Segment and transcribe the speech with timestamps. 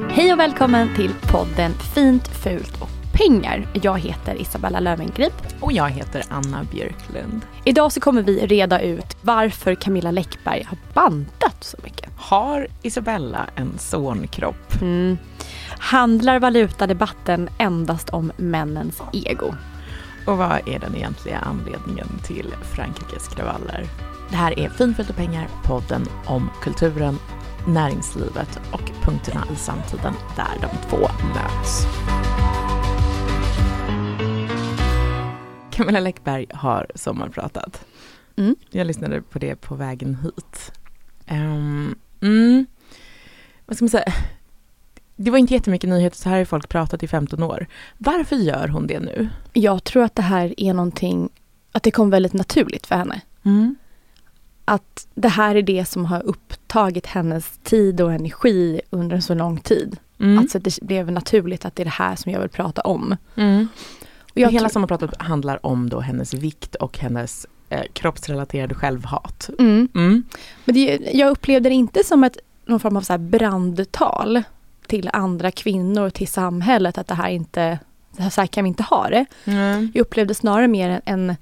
[0.00, 3.66] Hej och välkommen till podden Fint, fult och pengar.
[3.72, 5.32] Jag heter Isabella Löwengrip.
[5.60, 7.40] Och jag heter Anna Björklund.
[7.64, 12.10] Idag så kommer vi reda ut varför Camilla Läckberg har bantat så mycket.
[12.16, 14.80] Har Isabella en sonkropp?
[14.80, 15.18] Mm.
[15.78, 19.54] Handlar valutadebatten endast om männens ego?
[20.26, 23.86] Och vad är den egentliga anledningen till Frankrikes kravaller?
[24.30, 27.18] Det här är Fint, fult och pengar, podden om kulturen,
[27.66, 31.86] näringslivet och punkterna i samtiden där de två möts.
[35.70, 37.86] Camilla Läckberg har sommarpratat.
[38.36, 38.56] Mm.
[38.70, 40.72] Jag lyssnade på det på vägen hit.
[41.30, 42.66] Um, mm,
[43.66, 44.12] vad ska man säga?
[45.16, 47.66] Det var inte jättemycket nyheter, så här har folk pratat i 15 år.
[47.98, 49.28] Varför gör hon det nu?
[49.52, 51.28] Jag tror att det här är någonting,
[51.72, 53.20] att det kom väldigt naturligt för henne.
[53.44, 53.76] Mm.
[54.64, 59.34] Att det här är det som har upptagit hennes tid och energi under en så
[59.34, 59.96] lång tid.
[60.20, 60.38] Mm.
[60.38, 63.16] Alltså det blev naturligt att det är det här som jag vill prata om.
[63.36, 63.68] Mm.
[64.22, 69.50] Och jag Hela sommarpratet handlar om då hennes vikt och hennes eh, kroppsrelaterade självhat.
[69.58, 69.88] Mm.
[69.94, 70.22] Mm.
[70.64, 74.42] Men det, jag upplevde det inte som ett, någon form av så brandtal
[74.86, 77.78] till andra kvinnor, till samhället, att det här inte,
[78.16, 79.26] det här, så här kan vi inte ha det.
[79.94, 81.36] Jag upplevde snarare mer en, en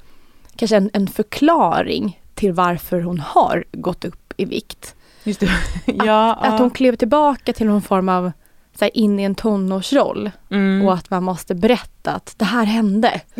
[0.57, 4.95] kanske en, en förklaring till varför hon har gått upp i vikt.
[5.25, 5.43] Just
[5.87, 8.33] ja, Att hon klev tillbaka till någon form av
[8.79, 10.87] så här, in i en tonårsroll mm.
[10.87, 13.21] och att man måste berätta att det här hände.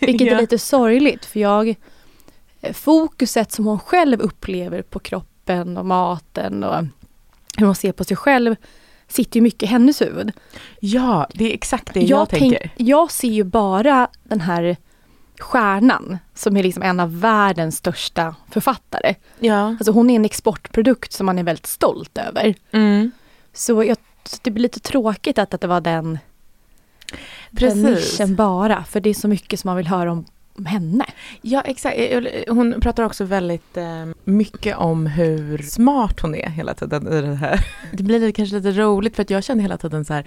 [0.00, 0.34] Vilket Ja.
[0.34, 1.74] är lite sorgligt för jag
[2.60, 6.84] eh, fokuset som hon själv upplever på kroppen och maten och
[7.56, 8.56] hur hon ser på sig själv
[9.08, 10.32] sitter ju mycket i hennes huvud.
[10.80, 12.70] Ja, det är exakt det jag, tänk- tänker.
[12.76, 14.76] jag ser ju bara den här
[15.40, 19.14] stjärnan som är liksom en av världens största författare.
[19.38, 19.68] Ja.
[19.68, 22.54] Alltså hon är en exportprodukt som man är väldigt stolt över.
[22.72, 23.10] Mm.
[23.52, 23.96] Så, jag,
[24.42, 26.18] det blir lite tråkigt att, att det var den,
[27.50, 28.84] den nischen bara.
[28.84, 30.24] För det är så mycket som man vill höra om,
[30.66, 31.06] henne.
[31.42, 31.96] Ja, exakt.
[32.48, 37.34] Hon pratar också väldigt eh, mycket om hur smart hon är hela tiden i det
[37.34, 37.66] här.
[37.92, 40.26] Det blir kanske lite roligt för att jag känner hela tiden så här,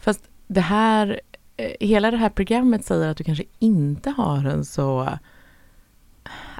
[0.00, 1.20] fast det här,
[1.60, 5.18] Eh, hela det här programmet säger att du kanske inte har en så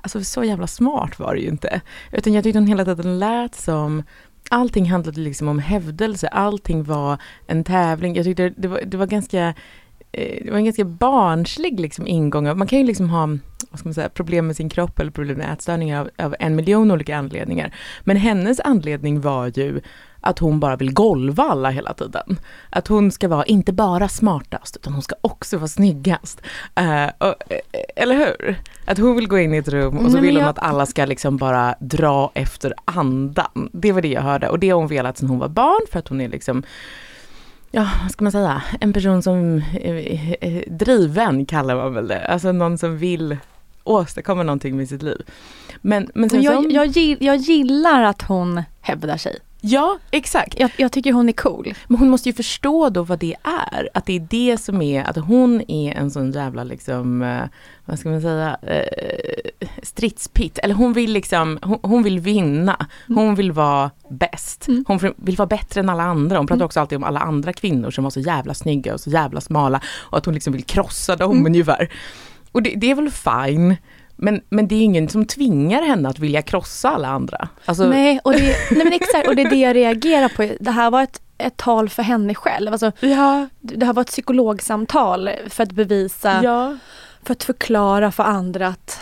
[0.02, 1.80] Alltså så jävla smart var det ju inte.
[2.12, 4.02] Utan jag tyckte hon hela tiden lät som
[4.52, 8.16] Allting handlade liksom om hävdelse, allting var en tävling.
[8.16, 9.54] Jag tyckte det var, det var ganska
[10.12, 12.58] eh, det var en ganska barnslig liksom ingång.
[12.58, 13.26] Man kan ju liksom ha
[13.70, 16.56] vad ska man säga, problem med sin kropp eller problem med ätstörningar av, av en
[16.56, 17.74] miljon olika anledningar.
[18.00, 19.80] Men hennes anledning var ju
[20.20, 22.38] att hon bara vill golva alla hela tiden.
[22.70, 26.40] Att hon ska vara inte bara smartast, utan hon ska också vara snyggast.
[26.74, 28.56] Eh, och, eh, eller hur?
[28.84, 30.50] Att hon vill gå in i ett rum och så Nej, vill men hon jag-
[30.50, 33.68] att alla ska liksom bara dra efter andan.
[33.72, 35.98] Det var det jag hörde och det har hon velat sedan hon var barn för
[35.98, 36.62] att hon är liksom
[37.72, 38.62] Ja, vad ska man säga?
[38.80, 42.24] En person som eh, eh, driven kallar man väl det.
[42.26, 43.36] Alltså någon som vill
[43.84, 45.22] åstadkomma någonting med sitt liv.
[45.80, 46.36] Men, men Men så...
[46.36, 49.38] jag, jag, jag gillar att hon hävdar sig.
[49.62, 50.54] Ja, exakt.
[50.60, 51.74] Jag, jag tycker hon är cool.
[51.88, 53.36] Men hon måste ju förstå då vad det
[53.72, 53.88] är.
[53.94, 57.42] Att det är det som är, att hon är en sån jävla liksom, eh,
[57.84, 60.58] vad ska man säga, eh, stridspitt.
[60.58, 62.86] Eller hon vill liksom, hon, hon vill vinna.
[63.08, 64.68] Hon vill vara bäst.
[64.68, 64.84] Mm.
[64.88, 66.36] Hon vill- vill vara bättre än alla andra.
[66.36, 66.66] Hon pratar Mm.
[66.66, 69.80] också alltid om alla andra kvinnor som var så jävla snygga och så jävla smala.
[69.98, 71.46] Och att hon liksom vill krossa dem Mm.
[71.46, 71.88] ungefär.
[72.52, 73.76] Och det, det är väl fine.
[74.22, 77.48] Men, men det är ingen som tvingar henne att vilja krossa alla andra.
[77.64, 80.54] Alltså, Nej, och det, nej men exakt, och det är det jag reagerar på.
[80.60, 82.72] Det här var ett, ett tal för henne själv.
[82.72, 86.76] Alltså, ja, det här var ett psykologsamtal för att bevisa, ja.
[87.22, 89.00] för att förklara för andra att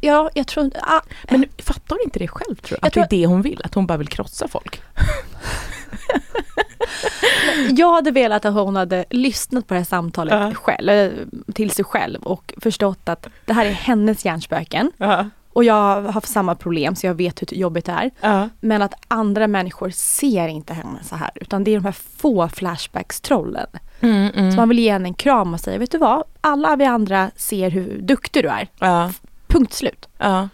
[0.00, 0.80] ja, jag tror inte...
[0.82, 1.00] Ah,
[1.30, 2.86] Men fattar hon inte det själv tror du?
[2.86, 3.60] Att tror- det är det hon vill?
[3.64, 4.82] Att hon bara vill krossa folk?
[7.70, 10.54] jag hade velat att hon hade lyssnat på det här samtalet Ja.
[10.54, 11.10] själv, eh,
[11.54, 14.92] till sig själv och förstått att det här är hennes hjärnspöken.
[14.96, 15.28] Ja.
[15.52, 18.10] Och jag har haft samma problem så jag vet hur jobbigt det är.
[18.20, 18.48] Ja.
[18.60, 22.48] Men att andra människor ser inte henne så här utan det är de här få
[22.48, 23.66] flashbacks-trollen.
[24.00, 24.50] Mm, mm.
[24.50, 26.24] Så man vill ge henne en kram och säga, vet du vad?
[26.40, 28.68] Alla vi andra ser hur duktig du är.
[28.78, 29.12] ja.
[29.46, 30.08] Punkt slut.
[30.18, 30.48] Ja.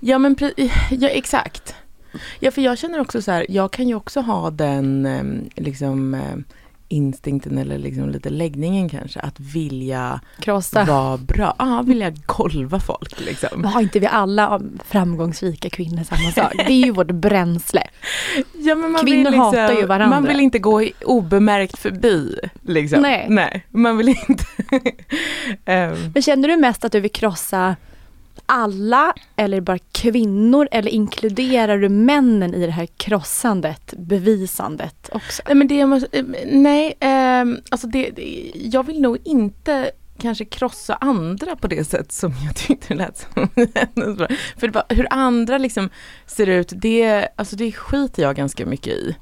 [0.00, 0.36] Ja men
[0.90, 1.74] ja, exakt.
[2.40, 6.14] Ja för jag känner också så här, jag kan ju också ha den em, liksom
[6.14, 6.36] eh,
[6.88, 10.84] instinkten eller liksom lite läggningen kanske att vilja Krossa.
[10.84, 11.54] vara bra.
[11.58, 13.48] Ja, vilja golva folk liksom.
[13.60, 16.52] Men har inte vi alla framgångsrika kvinnor samma sak?
[16.66, 17.82] Det är ju vårt bränsle.
[18.52, 20.20] Ja, men man Kvinnor vill liksom, hatar ju varandra.
[20.20, 22.38] Man vill inte gå obemärkt förbi.
[22.62, 23.02] Liksom.
[23.02, 23.26] Nej.
[23.28, 24.44] Nej, man vill inte.
[25.64, 27.76] Em, Men känner du mest att du vill krossa
[28.46, 35.42] alla eller bara kvinnor eller inkluderar du männen i det här krossandet, bevisandet också?
[35.46, 40.44] Nej men det jag måste, nej, eh, alltså det, det, jag vill nog inte kanske
[40.44, 43.48] krossa andra på det sätt som jag tyckte det lät som.
[44.56, 45.90] För det bara, hur andra liksom
[46.26, 49.16] ser ut, det, alltså det skiter jag ganska mycket i.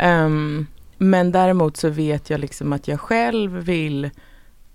[0.00, 0.66] Um,
[0.98, 4.10] men däremot så vet jag liksom att jag själv vill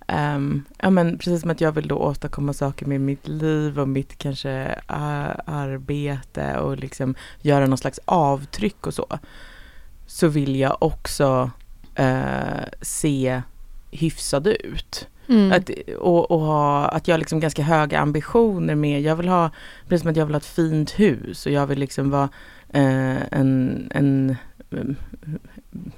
[0.09, 3.89] ehm, ja men precis som att jag vill då åstadkomma saker med mitt liv och
[3.89, 9.19] mitt kanske a- arbete och liksom göra någon slags avtryck och så.
[10.06, 11.51] Så vill jag också
[11.95, 13.41] eh, se
[13.91, 15.07] hyfsad ut.
[15.29, 15.51] Mm.
[15.51, 19.51] Att, och, och ha, att jag har liksom ganska höga ambitioner med, jag vill ha,
[19.88, 22.29] precis som att jag vill ha ett fint hus och jag vill liksom vara
[22.69, 24.35] eh, en, en
[24.71, 24.95] mm,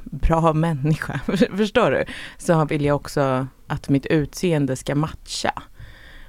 [0.04, 1.20] bra människa,
[1.58, 2.06] förstår du?
[2.38, 5.54] Så vill jag också att mitt utseende ska matcha.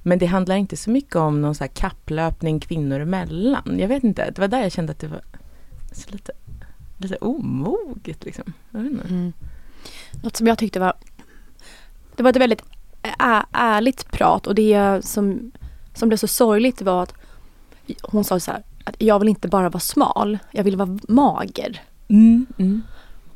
[0.02, 3.76] Men det handlar inte så mycket om någon så här kapplöpning kvinnor emellan.
[3.78, 5.20] Jag vet inte, det var där jag kände att det var
[6.06, 6.32] lite,
[6.98, 8.52] lite omoget liksom.
[8.70, 9.08] Jag vet inte.
[9.08, 9.32] Mm.
[10.22, 10.92] Något som jag tyckte var
[12.16, 12.62] Det var ett väldigt
[13.02, 15.52] ä- ärligt prat och det som,
[15.94, 17.14] som blev så sorgligt var att
[18.02, 21.80] hon sa så här att jag vill inte bara vara smal, jag vill vara mager.
[22.08, 22.82] Mm, mm.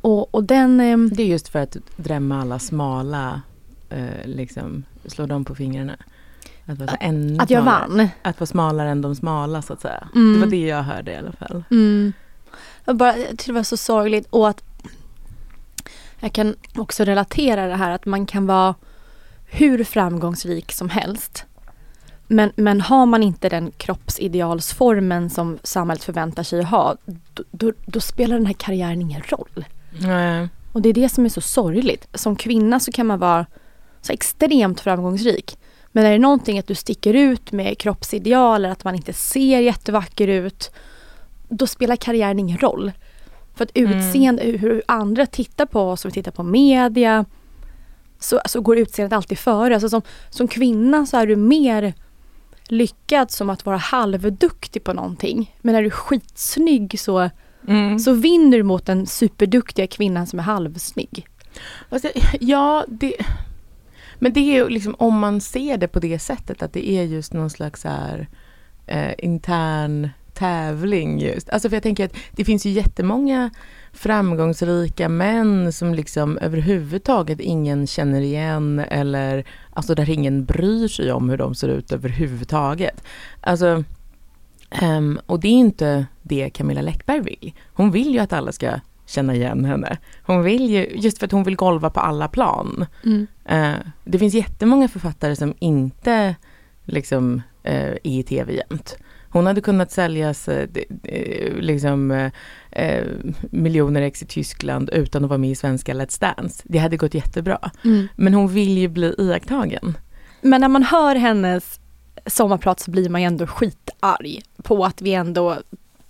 [0.01, 0.81] Och, och den...
[0.81, 3.43] ehm, Det är just för att drämma alla smala,
[3.91, 5.97] eh, liksom, slå dem på fingrarna.
[6.67, 7.89] Att vara så ännu Att jag smalare.
[7.89, 8.09] vann.
[8.23, 10.09] Att vara smalare än de smala så att säga.
[10.15, 10.33] Mm.
[10.33, 11.65] Det var det jag hörde i alla fall.
[11.71, 12.13] Mm.
[12.85, 14.63] Jag, bara, jag tyckte det var så sorgligt och att
[16.21, 18.75] jag kan också relatera det här att man kan vara
[19.47, 21.45] hur framgångsrik som helst.
[22.27, 27.73] Men, men har man inte den kroppsidealsformen som samhället förväntar sig att ha, då, då,
[27.87, 29.65] då spelar den här karriären ingen roll.
[30.01, 30.49] Nej.
[30.73, 32.09] Och det är det som är så sorgligt.
[32.15, 33.47] Som kvinna så kan man vara
[34.07, 35.59] så extremt framgångsrik.
[35.93, 39.61] Men är det någonting att du sticker ut med kroppsideal eller att man inte ser
[39.61, 40.71] jättevacker ut,
[41.49, 42.93] då spelar karriären ingen roll.
[43.55, 43.93] För att Mm.
[43.99, 47.25] utseende, hur andra tittar på oss, och vi tittar på media,
[48.19, 49.75] så, så går utseendet alltid före.
[49.75, 51.95] Alltså som, som kvinna så är du mer
[52.69, 55.57] lyckad som att vara halvduktig på någonting.
[55.61, 57.31] Men är du skitsnygg så,
[57.69, 57.99] Mm.
[57.99, 61.27] så vinner du mot den superduktiga kvinnan som är halvsnygg.
[61.89, 62.09] Alltså,
[62.41, 63.15] ja, det...
[64.19, 67.03] Men det är ju liksom om man ser det på det sättet att det är
[67.03, 68.29] just någon slags så här,
[68.87, 71.51] eh, intern tävling just.
[71.51, 73.51] Alltså för jag tänker att det finns ju jättemånga
[73.93, 81.31] framgångsrika män som liksom överhuvudtaget ingen känner igen eller alltså där ingen bryr sig om
[81.31, 83.05] hur de ser ut överhuvudtaget.
[83.41, 83.85] Alltså,
[84.83, 87.53] um, och det är inte det Camilla Läckberg vill.
[87.67, 89.97] Hon vill ju att alla ska känna igen henne.
[90.23, 92.87] Hon vill ju, just för att hon vill golva på alla plan.
[93.45, 96.37] Eh, det finns jättemånga författare som inte
[96.85, 98.97] liksom eh, är i tv jämt.
[99.31, 100.69] Hon hade kunnat säljas eh,
[101.03, 102.33] eh, liksom eh,
[102.71, 103.05] eh,
[103.51, 106.63] miljoner ex i Tyskland utan att vara med i svenska Let's Dance.
[106.67, 107.71] Det hade gått jättebra.
[108.17, 109.99] Men hon vill ju bli iakttagen.
[110.43, 111.81] Men när man hör hennes
[112.27, 115.57] sommarprat så blir man ju ändå skitarg på att vi ändå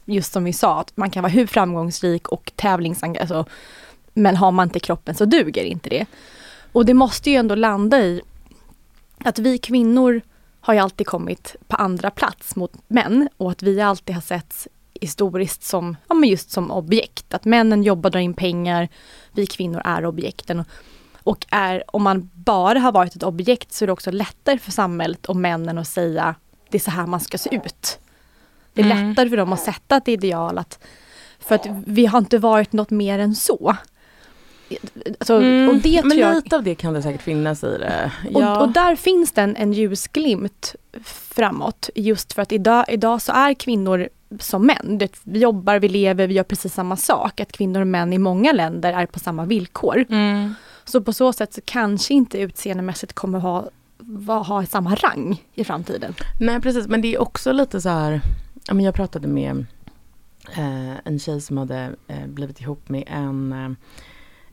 [0.06, 3.52] just som vi sa, att man kan vara hur framgångsrik och tävlingsengagerad, alltså,
[4.14, 6.06] men har man inte kroppen så duger inte det.
[6.72, 8.22] Och det måste ju ändå landa i
[9.18, 10.20] att vi kvinnor
[10.60, 14.68] har ju alltid kommit på andra plats mot män och att vi alltid har setts
[15.00, 17.34] historiskt som, ja men just som objekt.
[17.34, 18.88] Att männen jobbar, drar in pengar,
[19.32, 20.64] vi kvinnor är objekten.
[21.22, 24.72] Och är, om man bara har varit ett objekt så är det också lättare för
[24.72, 26.34] samhället och männen att säga
[26.70, 27.98] det är så här man ska se ut.
[28.76, 29.08] Det är mm.
[29.08, 30.84] lättare för dem att sätta ett ideal att,
[31.38, 33.76] för att vi har inte varit något mer än så.
[35.20, 38.12] Alltså, mm, och det men jag, lite av det kan det säkert finnas i det.
[38.30, 38.56] Ja.
[38.56, 41.90] Och, och, där finns det en, en ljusglimt framåt.
[41.94, 44.08] Just för att idag, idag så är kvinnor
[44.40, 44.98] som män.
[44.98, 47.40] Det, vi jobbar, vi lever, vi gör precis samma sak.
[47.40, 50.04] Att kvinnor och män i många länder är på samma villkor.
[50.08, 50.54] Mm.
[50.84, 53.70] Så på så sätt så kanske inte utseendemässigt kommer ha,
[54.42, 56.14] ha samma rang i framtiden.
[56.40, 58.20] Nej precis, men det är också lite så här,
[58.68, 59.66] jag pratade med
[60.56, 63.70] eh, en tjej som hade eh, blivit ihop med en eh,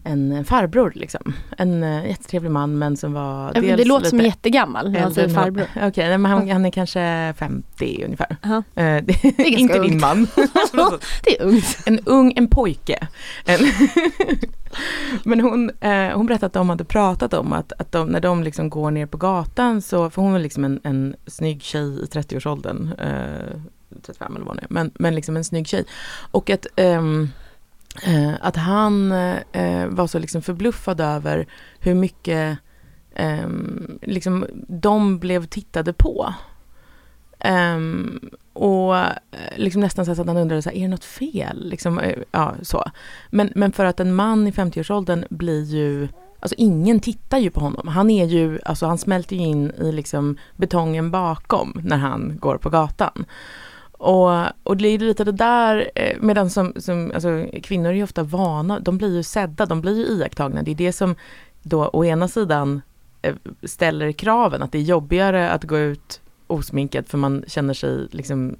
[0.05, 1.33] en farbror liksom.
[1.57, 5.13] En uh, jättetrevlig man men som var dels Det låter lite som jättegammal när han
[5.13, 5.67] säger farbror.
[5.75, 8.31] Okej, okay, men han, han, är kanske 50 ungefär.
[8.31, 8.57] Uh -huh.
[8.57, 9.89] uh, det, det, är inte ungt.
[9.89, 10.27] din man.
[11.23, 11.77] det är ungt.
[11.85, 13.07] En ung, en pojke.
[13.45, 13.59] En
[15.23, 18.43] men hon, uh, hon berättade att de hade pratat om att, att de, när de
[18.43, 22.05] liksom går ner på gatan så, för hon var liksom en, en snygg tjej i
[22.05, 22.93] 30-årsåldern.
[24.03, 25.85] 35 eller vad det är, men, men liksom en snygg tjej.
[26.31, 27.29] Och att um,
[28.07, 31.47] uh, att han uh, var så liksom förbluffad över
[31.79, 32.57] hur mycket
[33.19, 36.33] um, liksom de blev tittade på.
[37.75, 38.19] Um,
[38.53, 39.07] och eh,
[39.55, 41.69] liksom nästan så att han undrade, så här, är det något fel?
[41.69, 42.83] Liksom, ja, så.
[43.29, 46.07] Men, men för att en man i 50-årsåldern blir ju,
[46.39, 47.87] alltså ingen tittar ju på honom.
[47.87, 52.57] Han är ju, alltså han smälter ju in i liksom betongen bakom när han går
[52.57, 53.25] på gatan.
[54.03, 58.03] Och, och det är lite det där, med medan som, som alltså, kvinnor är ju
[58.03, 60.63] ofta vana, de blir ju sedda, de blir ju iakttagna.
[60.63, 61.15] Det är det som
[61.61, 62.81] då å ena sidan
[63.21, 68.07] eh, ställer kraven, att det är jobbigare att gå ut osminkad för man känner sig
[68.11, 68.55] liksom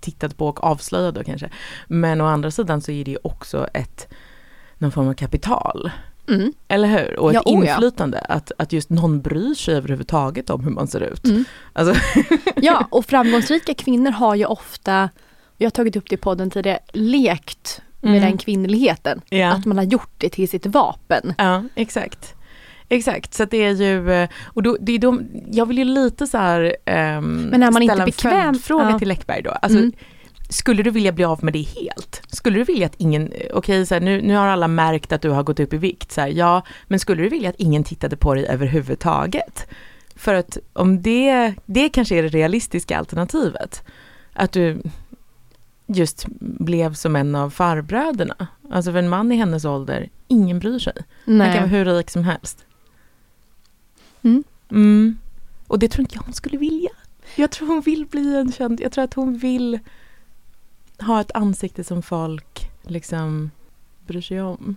[0.00, 1.50] tittad på och avslöjad då kanske.
[1.86, 4.08] Men å andra sidan så är det också ett
[4.78, 5.90] någon form av kapital.
[6.28, 6.52] Mm.
[6.68, 7.18] Eller hur?
[7.18, 8.34] Och ett ja, oh inflytande, ja.
[8.34, 11.24] att, att just någon bryr sig överhuvudtaget om hur man ser ut.
[11.24, 11.44] Mm.
[11.72, 11.94] Alltså.
[12.56, 15.08] ja, och framgångsrika kvinnor har ju ofta,
[15.56, 18.22] jag har tagit upp det i podden tidigare, lekt med mm.
[18.22, 19.20] den kvinnligheten.
[19.28, 19.52] Ja.
[19.52, 21.34] Att man har gjort det till sitt vapen.
[21.38, 22.34] Ja, exakt.
[22.90, 26.26] Exakt, så det är ju, eh, och då, det är de, jag vill ju lite
[26.26, 28.54] så här um, Men är man inte bekväm?
[28.54, 28.98] fråga ja.
[28.98, 29.50] till Läckberg då.
[29.50, 29.92] Alltså, mm.
[30.48, 32.22] Skulle du vilja bli av med det helt?
[32.28, 35.42] Skulle du vilja att ingen, okej okay, nu, nu har alla märkt att du har
[35.42, 38.34] gått upp i vikt, så här, ja, men skulle du vilja att ingen tittade på
[38.34, 39.66] dig överhuvudtaget?
[40.16, 43.82] För att om det, det kanske är det realistiska alternativet.
[44.32, 44.82] Att du
[45.86, 48.46] just blev som en av farbröderna.
[48.70, 50.92] Alltså för en man i hennes ålder, ingen bryr sig.
[51.24, 51.46] Nej.
[51.46, 52.64] Han kan vara hur rik som helst.
[54.22, 54.44] Mm.
[54.70, 55.18] Mm.
[55.66, 56.90] Och det tror inte jag hon skulle vilja.
[57.36, 59.78] Jag tror hon vill bli en känd, jag tror att hon vill
[61.00, 63.50] ha ett ansikte som folk liksom
[64.06, 64.76] bryr sig om.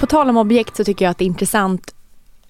[0.00, 1.94] På tal om objekt så tycker jag att det är intressant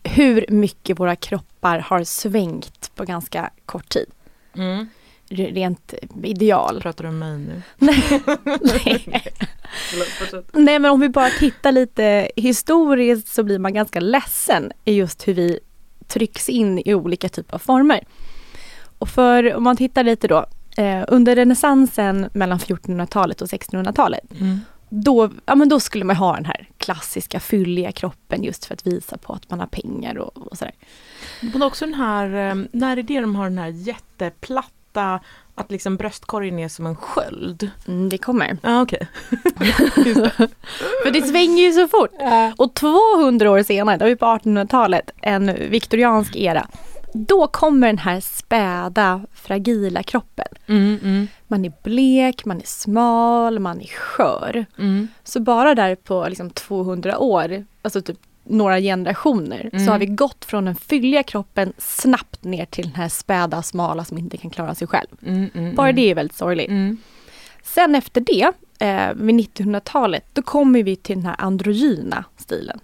[0.02, 4.06] hur mycket våra kroppar har svängt på ganska kort tid.
[4.56, 4.88] Mm.
[5.28, 6.80] Rent ideal.
[6.82, 7.62] Pratar du om mig nu?
[7.78, 9.22] Nej.
[10.52, 15.28] Nej men om vi bara tittar lite historiskt så blir man ganska ledsen i just
[15.28, 15.60] hur vi
[16.06, 18.04] trycks in i olika typer av former.
[19.00, 24.60] Och för om man tittar lite då, eh, under renässansen mellan 1400-talet och 1600-talet, mm.
[24.88, 28.86] då, ja, men då skulle man ha den här klassiska fylliga kroppen just för att
[28.86, 30.74] visa på att man har pengar och, och sådär.
[31.40, 35.20] Men också den här, eh, när är det de har den här jätteplatta
[35.54, 37.70] att liksom bröstkorgen är som en sköld.
[37.88, 38.58] Mm, det kommer.
[38.62, 39.08] Ja, okej.
[39.60, 40.14] Okay.
[41.04, 42.10] För det svänger ju så fort.
[42.56, 46.66] Och 200 år senare, då är vi på 1800-talet, en viktoriansk era,
[47.12, 50.46] då kommer den här späda, fragila kroppen.
[50.66, 51.28] Mm, mm.
[51.46, 54.66] Man är blek, man är smal, man är skör.
[54.78, 55.08] Mm.
[55.24, 60.00] Så bara där på liksom 200 år, alltså typ några generationer, så har mm.
[60.00, 64.36] vi gått från den fylliga kroppen snabbt ner till den här späda, smala som inte
[64.36, 65.08] kan klara sig själv.
[65.26, 66.70] Mm, mm, bara det är väldigt sorgligt.
[67.62, 68.52] Sen efter det,
[68.86, 72.80] eh, vid 1900-talet, då kommer vi till den här androgyna stilen.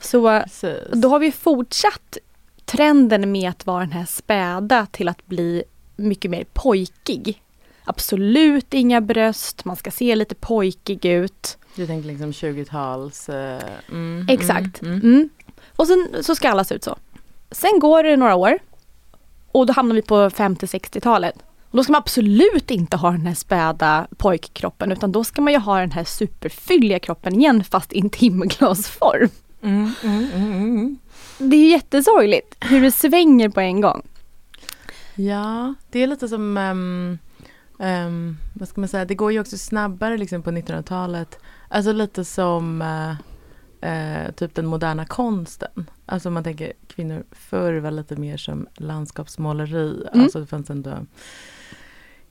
[0.00, 0.78] Så Precis.
[0.92, 2.18] då har vi fortsatt
[2.64, 5.64] trenden med att vara den här späda till att bli
[5.96, 7.42] mycket mer pojkig.
[7.84, 11.58] Absolut inga bröst, man ska se lite pojkig ut.
[11.74, 13.28] Du tänker liksom 20-tals...
[13.28, 13.34] Uh,
[13.90, 14.82] mm, Exakt.
[14.82, 15.28] Mm, mm.
[15.76, 16.98] Och sen så ska alla se ut så.
[17.50, 18.58] Sen går det några år
[19.52, 21.34] Och då hamnar vi på 50-60-talet.
[21.70, 25.52] Och då ska man absolut inte ha den här späda pojkkroppen utan då ska man
[25.52, 29.28] ju ha den här superfylliga kroppen igen fast i en timglasform.
[29.62, 30.98] Mm, mm, mm, mm.
[31.38, 34.02] Det är jättesorgligt hur det svänger på en gång.
[35.14, 37.18] Ja, det är lite som, um,
[37.86, 41.38] um, vad ska man säga, det går ju också snabbare liksom på 1900-talet.
[41.68, 43.14] Alltså lite som uh,
[43.90, 45.90] uh, typ den moderna konsten.
[46.06, 50.06] Alltså man tänker kvinnor förr var lite mer som landskapsmåleri.
[50.12, 50.24] Mm.
[50.24, 50.98] Alltså det fanns ändå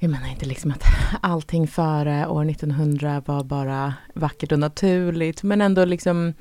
[0.03, 0.83] jag menar inte liksom att
[1.21, 6.33] allting före år 1900 var bara vackert och naturligt men ändå liksom mm,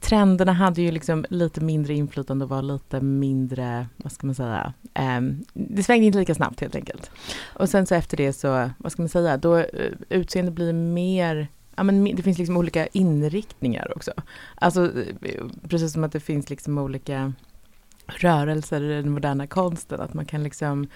[0.00, 4.72] trenderna hade ju liksom lite mindre inflytande och var lite mindre, vad ska man säga,
[5.18, 7.10] um, det svängde inte lika snabbt helt enkelt.
[7.54, 11.48] Och sen så efter det så, vad ska man säga, då eh, utseende blir mer
[11.76, 14.12] Ja, men det finns liksom olika inriktningar också.
[14.54, 17.32] Alltså eh, precis som att det finns liksom olika
[18.06, 20.88] rörelser i den moderna konsten, att man kan liksom,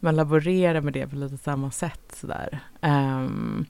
[0.00, 2.60] man laborerar med det på lite samma sätt sådär.
[2.82, 3.66] Um,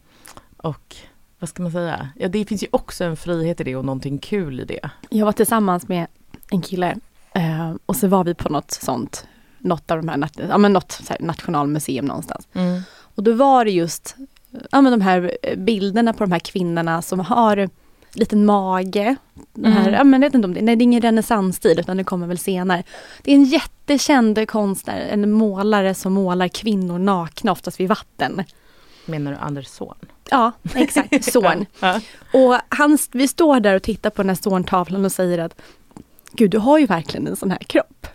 [0.57, 0.97] och
[1.39, 2.09] vad ska man säga?
[2.17, 4.91] Ja, det finns ju också en frihet i det och någonting kul i det.
[5.11, 6.07] Jag var tillsammans med
[6.51, 6.97] en kille
[7.35, 9.27] eh, och så var vi på något sånt,
[9.59, 12.49] något av de här, ja men något här, nationalmuseum någonstans.
[12.53, 12.83] Mm.
[12.97, 14.17] Och då var det just,
[14.71, 17.69] ja men de här bilderna på de här kvinnorna som har
[18.13, 19.17] liten mage.
[19.53, 19.95] Den här, Mm.
[19.95, 22.27] ja, men jag vet inte om det, nej, det är ingen renässansstil utan det kommer
[22.27, 22.83] väl senare.
[23.23, 28.45] Det är en jättekänd konstnär, en målare som målar kvinnor nakna, oftast vid vatten.
[29.07, 29.95] Menar du Anders son?
[30.31, 31.67] Ja, exakt, son.
[31.81, 32.01] Ja.
[32.33, 35.61] Och han, vi står där och tittar på den här stontavlan och säger att
[36.33, 38.07] Gud, du har ju verkligen en sån här kropp.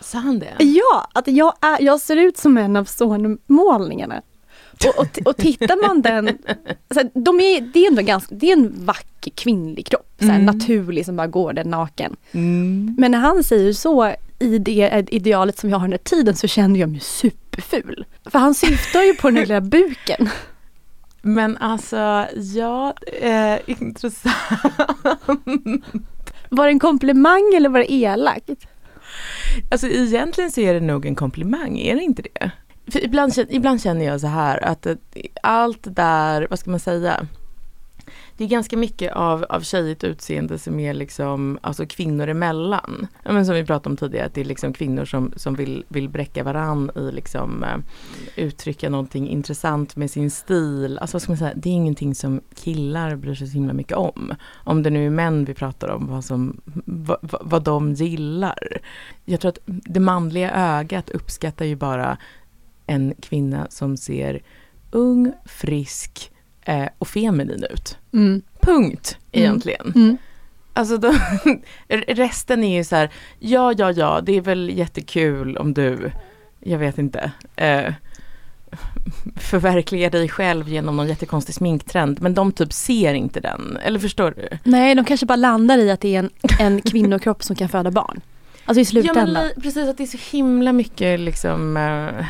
[0.00, 0.54] Sa han det?
[0.58, 4.22] Ja, att jag, är, jag ser ut som en av sonmålningarna.
[4.86, 6.26] Och, och, och tittar man den,
[6.90, 10.24] så här, de är, det är ändå ganska, det är en vacker kvinnlig kropp, så
[10.26, 10.46] här, Mm.
[10.46, 12.16] naturlig som bara går där naken.
[12.32, 12.94] Mm.
[12.98, 16.46] Men när han säger så i det idealet som jag har den här tiden så
[16.46, 18.04] känner jag mig superful.
[18.30, 20.28] För han syftar ju på den lilla buken.
[21.26, 24.36] Men alltså, ja, eh, intressant.
[26.48, 28.50] Var det en komplimang eller var det elakt?
[29.70, 32.50] Alltså egentligen så är det nog en komplimang, är det inte det?
[32.92, 34.94] För ibland, ibland känner jag så här att eh,
[35.42, 37.26] allt det där, vad ska man säga?
[38.36, 43.06] Det är ganska mycket av, av tjejigt utseende som är liksom, alltså kvinnor emellan.
[43.22, 45.84] Ja, men som vi pratade om tidigare, att det är liksom kvinnor som, som vill,
[45.88, 47.76] vill bräcka varann i liksom eh,
[48.36, 50.98] uttrycka någonting intressant med sin stil.
[50.98, 53.96] Alltså vad ska man säga, det är ingenting som killar bryr sig så himla mycket
[53.96, 54.34] om.
[54.52, 58.78] Om det nu är män vi pratar om, vad, som, vad, vad, vad de gillar.
[59.24, 62.18] Jag tror att det manliga ögat uppskattar ju bara
[62.86, 64.42] en kvinna som ser
[64.90, 66.30] ung, frisk
[66.64, 67.98] eh, och feminin ut.
[68.12, 68.42] Mm.
[68.60, 69.44] Punkt Mm.
[69.44, 69.92] egentligen.
[69.96, 70.16] Mm.
[70.72, 71.12] Alltså då,
[72.08, 76.10] resten är ju så här, ja ja ja, det är väl jättekul om du,
[76.60, 77.92] jag vet inte, eh,
[79.36, 82.22] förverkligar dig själv genom någon jättekonstig sminktrend.
[82.22, 84.48] Men de typ ser inte den, eller förstår du?
[84.64, 87.90] Nej, de kanske bara landar i att det är en, en kvinnokropp som kan föda
[87.90, 88.20] barn.
[88.64, 89.44] Alltså i Ja, slutändan.
[89.46, 92.26] li- precis, att det är så himla mycket liksom eh,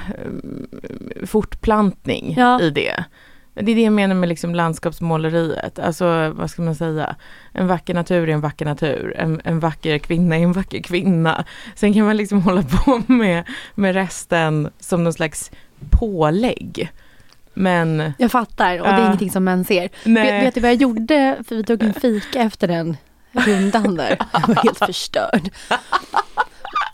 [1.27, 2.61] fortplantning Ja.
[2.61, 3.05] i det.
[3.55, 5.79] Det är det jag menar med liksom landskapsmåleriet.
[5.79, 7.17] Alltså vad ska man säga?
[7.53, 9.15] En vacker natur är en vacker natur.
[9.17, 11.45] En, en vacker kvinna är en vacker kvinna.
[11.75, 15.51] Sen kan man liksom hålla på med, med resten som någon slags
[15.91, 16.93] pålägg.
[17.55, 19.07] Men Jag fattar och det är Ja.
[19.07, 19.89] ingenting som män ser.
[20.05, 20.33] nej.
[20.33, 21.37] Vet, vet du vad jag gjorde?
[21.49, 22.97] För vi tog en fika efter den
[23.33, 24.17] rundan där.
[24.33, 25.51] Jag var helt förstörd.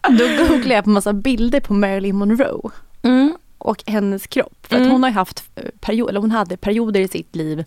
[0.09, 2.71] Då googlade jag på massa bilder på Marilyn Monroe
[3.03, 3.35] Mm.
[3.61, 4.67] Och hennes kropp.
[4.67, 4.93] För att Mm.
[4.93, 7.65] hon har ju haft eh, period, eller hon hade perioder i sitt liv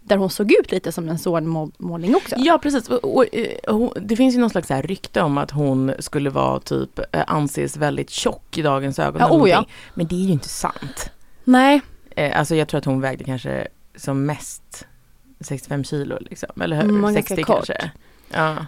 [0.00, 2.34] där hon såg ut lite som en sonmålning också.
[2.38, 5.92] Ja precis, och, och, eh, det finns ju någon slags här rykte om att hon
[5.98, 9.20] skulle vara typ eh, anses väldigt tjock i dagens ögon.
[9.20, 9.64] Ja, oh ja.
[9.94, 11.10] Men det är ju inte sant.
[11.44, 11.80] Nej,
[12.34, 14.86] Alltså jag tror att hon vägde kanske som mest
[15.40, 16.84] 65 kilo liksom, eller hur?
[16.84, 17.70] Mm, hon är ganska 60 kort.
[18.36, 18.66] Ja.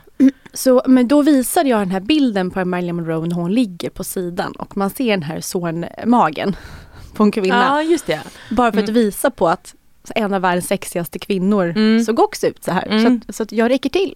[0.52, 4.04] så, men då visade jag den här bilden på Marilyn Monroe när hon ligger på
[4.04, 6.56] sidan och man ser den här sonmagen
[7.14, 7.64] på en kvinna.
[7.68, 8.20] ja, just det.
[8.50, 8.94] Bara för att Mm.
[9.02, 9.74] visa på att
[10.14, 12.04] en av världens sexigaste kvinnor Mm.
[12.04, 12.86] såg också ut så här.
[12.86, 13.02] Mm.
[13.02, 14.14] Så, att, så att jag räcker till.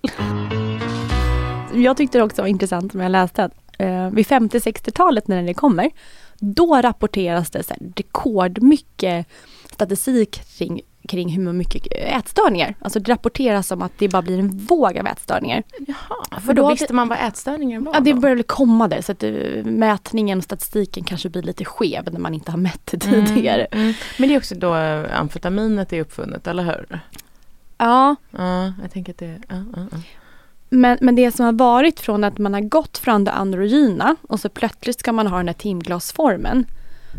[1.75, 5.55] Jag tyckte det också var intressant när jag läste att eh, vid 50-60-talet när det
[5.55, 5.91] kommer,
[6.39, 9.27] då rapporteras det så här, rekordmycket
[9.73, 12.75] statistik kring, kring hur mycket ätstörningar.
[12.81, 15.63] Alltså det rapporteras om att det bara blir en våg av ätstörningar.
[15.87, 18.89] Jaha, För då då visste vi- man vad ätstörningar var Ja, det börjar väl komma
[18.89, 19.33] där så att eh,
[19.65, 23.65] mätningen och statistiken kanske blir lite skev när man inte har mätt det tidigare.
[23.65, 23.95] Mm, mm.
[24.19, 24.75] Men det är också då
[25.15, 27.01] amfetaminet är uppfunnet, eller hur?
[27.79, 29.99] Ja, Ja, jag tänker att det, ja, ja, ja.
[30.69, 34.41] Men, men det som har varit från att man har gått från det androgyna och
[34.41, 36.67] så plötsligt ska man ha den här timglasformen.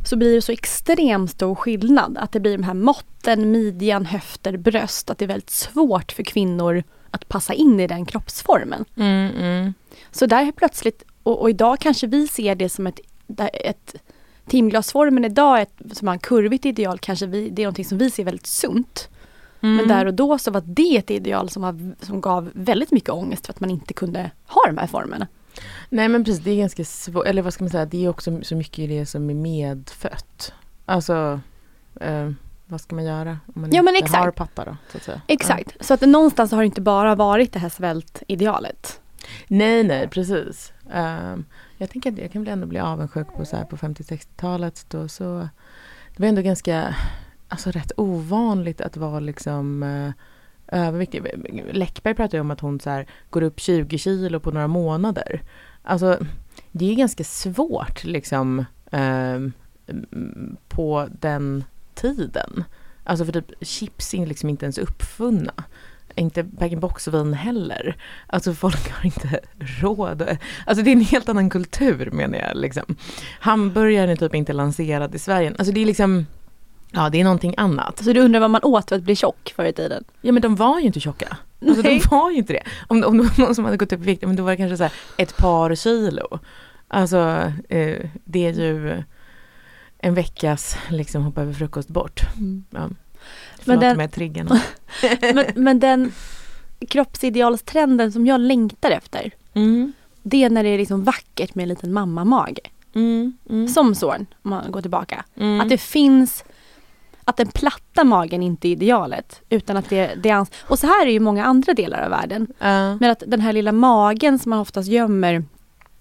[0.06, 2.18] Så blir det så extremt stor skillnad.
[2.18, 5.10] Att det blir de här måtten, midjan, höfter, bröst.
[5.10, 8.86] Att det är väldigt svårt för kvinnor att passa in i den kroppsformen.
[8.96, 9.74] Mm, mm.
[10.12, 13.00] Så där är plötsligt, och, och idag kanske vi ser det som ett,
[13.54, 13.96] ett
[14.48, 18.12] timglasformen idag, ett, som har en kurvigt ideal, kanske vi, det är någonting som vi
[18.12, 19.10] ser väldigt sunt.
[19.62, 19.76] Mm.
[19.76, 23.10] Men där och då så var det ett ideal som, har, som gav väldigt mycket
[23.10, 25.28] ångest för att man inte kunde ha de här formerna.
[25.90, 28.40] Nej men precis, det är ganska svårt, eller vad ska man säga, det är också
[28.44, 30.54] så mycket i det som är medfött.
[30.86, 31.40] Alltså,
[32.02, 32.32] eh,
[32.66, 34.24] vad ska man göra om man Ja, men inte exakt.
[34.24, 35.00] har pappa då?
[35.00, 35.12] Så.
[35.28, 39.00] Exakt, så att någonstans har det inte bara varit det här svältidealet.
[39.48, 40.74] Nej, nej, precis.
[40.94, 41.46] Ehm,
[41.78, 45.08] jag tänker att jag kan väl ändå bli avundsjuk på så här på 50-60-talet då
[45.08, 45.50] så
[46.16, 46.96] det var ändå ganska,
[47.48, 50.12] alltså rätt ovanligt att vara liksom uh,
[50.68, 51.24] överviktig.
[51.72, 55.42] Läckberg pratar ju om att hon så här går upp 20 kilo på några månader.
[55.84, 56.20] Alltså
[56.72, 59.40] det är ganska svårt liksom eh,
[60.68, 62.64] på den tiden.
[63.04, 65.54] Alltså för typ chips är liksom inte ens uppfunna.
[66.16, 67.96] Inte bag-in-box-vin heller.
[68.28, 70.38] Alltså folk har inte råd.
[70.66, 72.58] Alltså det är en helt annan kultur menar jag.
[72.58, 72.96] Liksom.
[73.40, 75.54] Hamburgaren är typ inte lanserad i Sverige.
[75.58, 76.26] Alltså det är liksom,
[76.94, 78.04] ja det är någonting annat.
[78.04, 80.04] Så du undrar vad man åt för att bli tjock förr i tiden?
[80.22, 81.38] Ja men de var ju inte tjocka.
[81.68, 82.64] Alltså de var ju inte det.
[82.88, 84.58] Om, om det var någon som hade gått upp i vikt, men då var det
[84.58, 86.40] kanske så här ett par kilo.
[86.88, 87.18] Alltså
[87.70, 89.04] eh, det är ju
[90.00, 92.22] en veckas liksom hoppa över frukost bort.
[92.70, 92.90] Ja.
[93.60, 94.62] Förlåt den- med triggarna.
[95.34, 96.12] men, men den
[96.90, 99.94] kroppsidealstrenden som jag längtar efter, Mm.
[100.24, 102.60] det är när det är liksom vackert med en liten mammamage.
[102.96, 103.38] Mm.
[103.50, 103.68] Mm.
[103.68, 105.26] Som Zorn, om man går tillbaka.
[105.36, 105.62] Mm.
[105.62, 106.44] Att det finns,
[107.26, 109.42] att den platta magen inte är idealet.
[109.50, 112.48] Utan att det, det är, och så här är ju många andra delar av världen.
[112.60, 112.96] Ja.
[112.96, 115.44] Men att den här lilla magen som man oftast gömmer,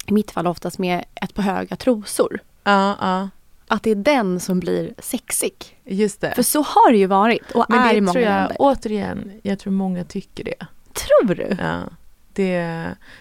[0.06, 2.38] i mitt fall oftast med ett par höga trosor.
[2.64, 3.28] ja,
[3.68, 5.54] Att det är den som blir sexig.
[5.84, 6.34] just det.
[6.34, 8.56] För så har det ju varit och Men är det i många tror jag, länder.
[8.58, 10.66] återigen, jag tror många tycker det.
[10.92, 11.56] Tror du?
[11.60, 11.80] Ja.
[12.34, 12.58] Det,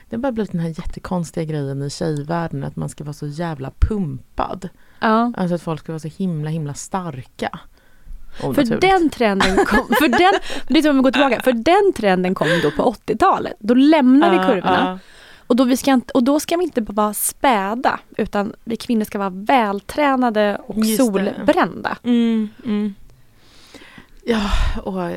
[0.09, 3.27] det har bara blivit den här jättekonstiga grejen i tjejvärlden att man ska vara så
[3.27, 4.69] jävla pumpad.
[4.99, 5.33] Ja.
[5.37, 7.59] Alltså att folk ska vara så himla himla starka.
[8.39, 10.33] För den trenden kom, för den,
[10.67, 13.53] det är som om vi går tillbaka, för den trenden kom då på 80-talet.
[13.59, 14.99] Då lämnar vi Ja, kurvorna.
[15.47, 18.75] Och, då vi ska inte, och då ska vi inte bara vara späda, utan vi
[18.77, 21.97] kvinnor ska vara vältränade och Just solbrända.
[22.01, 22.09] ja.
[22.09, 22.95] Mm, mm.
[24.25, 24.51] Ja,
[24.83, 25.11] åh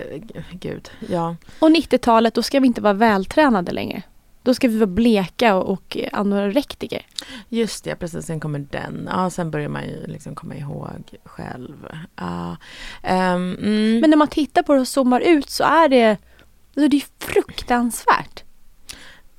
[0.53, 0.91] gud.
[1.09, 1.37] Ja.
[1.59, 4.03] Och 90-talet, då ska vi inte vara vältränade längre.
[4.45, 7.07] Då ska vi vara bleka och, och anorektiker.
[7.49, 8.27] Just det, precis.
[8.27, 9.09] Sen kommer den.
[9.13, 11.89] Ja, sen börjar man ju liksom komma ihåg själv.
[12.17, 12.57] Ja.
[13.03, 14.01] Ehm, mm.
[14.01, 16.11] Men när man tittar på det och zoomar ut så är det,
[16.77, 18.45] alltså det är fruktansvärt.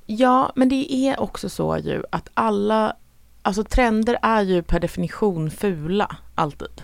[0.06, 2.96] Ja, men det är också så ju att alla,
[3.42, 6.82] alltså trender är ju per definition fula, alltid.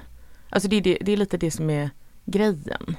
[0.50, 1.90] Alltså det är, det, det är lite det som är
[2.24, 2.96] grejen.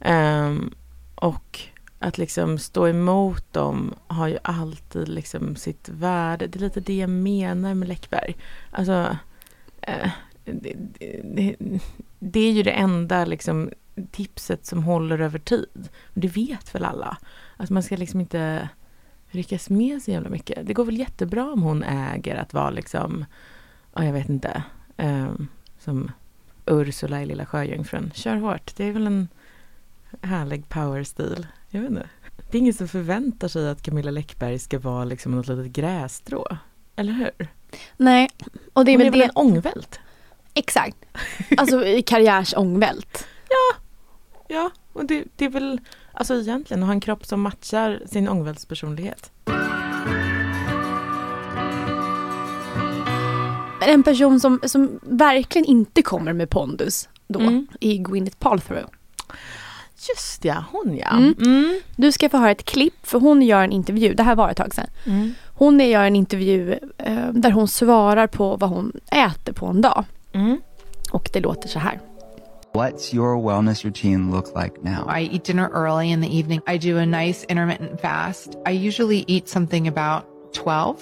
[0.00, 0.74] Ehm,
[1.14, 1.60] och
[1.98, 6.46] att liksom stå emot dem har ju alltid liksom sitt värde.
[6.46, 8.36] Det är lite det jag menar med Läckberg.
[8.70, 9.16] Alltså,
[9.80, 10.10] eh,
[10.44, 10.76] det,
[11.24, 11.56] det,
[12.18, 13.70] det, är ju det enda liksom
[14.10, 15.88] tipset som håller över tid.
[16.14, 17.18] Och det vet väl alla.
[17.56, 18.68] Att man ska liksom inte
[19.30, 20.66] ryckas med så jävla mycket.
[20.66, 23.24] Det går väl jättebra om hon äger att vara liksom,
[23.94, 24.62] ja jag vet inte,
[24.96, 25.32] eh,
[25.78, 26.10] som
[26.66, 28.10] Ursula i Lilla Sjöjungfrun.
[28.14, 29.28] Kör hårt, det är väl en
[30.22, 31.46] härlig powerstil.
[31.70, 32.08] Jag vet inte.
[32.50, 36.46] Det är ingen som förväntar sig att Camilla Läckberg ska vara liksom något litet grässtrå.
[36.96, 37.48] Eller hur?
[37.96, 38.28] Nej,
[38.72, 39.24] och det är Hon väl det.
[39.24, 40.00] en ångvält?
[40.54, 40.96] Exakt.
[41.56, 43.26] Alltså i karriärsångvält.
[44.48, 45.80] Ja, och det, det är väl
[46.12, 49.32] alltså egentligen att ha en kropp som matchar sin ångvältspersonlighet.
[53.80, 57.66] En person som, som verkligen inte kommer med pondus då Mm.
[57.80, 58.84] är Gwyneth Paltrow.
[60.08, 61.10] Just ja, hon ja.
[61.10, 61.34] Mm.
[61.38, 61.80] Mm.
[61.96, 64.56] Du ska få höra ett klipp för hon gör en intervju, det här var ett
[64.56, 64.86] tag sedan.
[65.06, 65.34] Mm.
[65.54, 70.04] Hon gör en intervju eh, där hon svarar på vad hon äter på en dag.
[70.32, 70.60] Mm.
[71.10, 72.00] Och det låter så här.
[72.74, 75.18] What's your wellness routine look like now?
[75.18, 76.60] I eat dinner early in the evening.
[76.66, 78.48] I do a nice intermittent fast.
[78.66, 80.22] I usually eat something about
[80.54, 80.96] 12.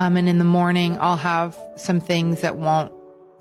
[0.00, 2.90] Um, and in the morning, I'll have some things that won't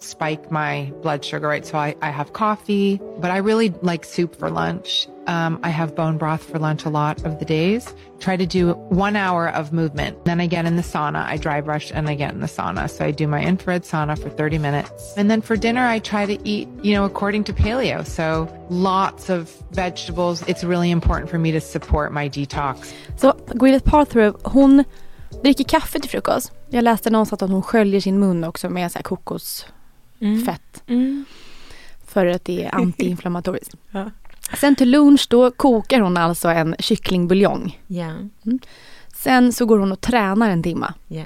[0.05, 1.65] spike my blood sugar, right?
[1.65, 5.07] So I, I have coffee, but I really like soup for lunch.
[5.27, 7.93] Um, I have bone broth for lunch a lot of the days.
[8.19, 10.23] Try to do one hour of movement.
[10.25, 11.25] Then I get in the sauna.
[11.25, 12.89] I dry brush and I get in the sauna.
[12.89, 15.13] So I do my infrared sauna for 30 minutes.
[15.17, 18.05] And then for dinner, I try to eat, you know, according to paleo.
[18.05, 20.43] So lots of vegetables.
[20.47, 22.93] It's really important for me to support my detox.
[23.15, 24.85] So Gwyneth Paltrow, hon
[25.43, 26.51] dricker kaffe till frukost.
[26.69, 28.99] Jag läste någonstans att hon sköljer sin mun också med så
[30.19, 30.84] här kokosfett.
[30.88, 31.25] Mm.
[32.08, 33.75] För att det är antiinflammatoriskt.
[33.91, 34.12] Ja.
[34.58, 37.82] Sen till lunch då kokar hon alltså en kycklingbuljong.
[37.88, 38.13] Ja.
[39.15, 40.93] Sen så går hon och tränar en timma.
[41.08, 41.23] Ja.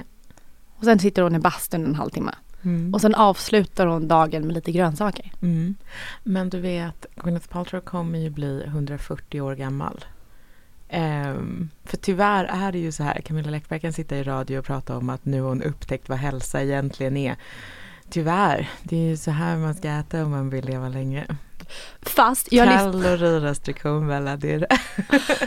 [0.76, 2.34] Och sen sitter hon i bastun en halvtimme.
[2.62, 2.94] Mm.
[2.94, 5.32] Och sen avslutar hon dagen med lite grönsaker.
[5.42, 5.74] Mm.
[6.24, 10.04] Men du vet, Gwyneth Paltrow kommer ju bli 140 år gammal.
[10.88, 14.64] Ehm, för tyvärr är det ju så här, Camilla Läckberg kan sitta i radio och
[14.64, 17.36] prata om att nu har hon upptäckt vad hälsa egentligen är.
[18.10, 21.26] Tyvärr, det är ju så här man ska äta om man vill leva länge.
[22.02, 24.78] Fast jag, Kalorirestriktion Bella, det är det.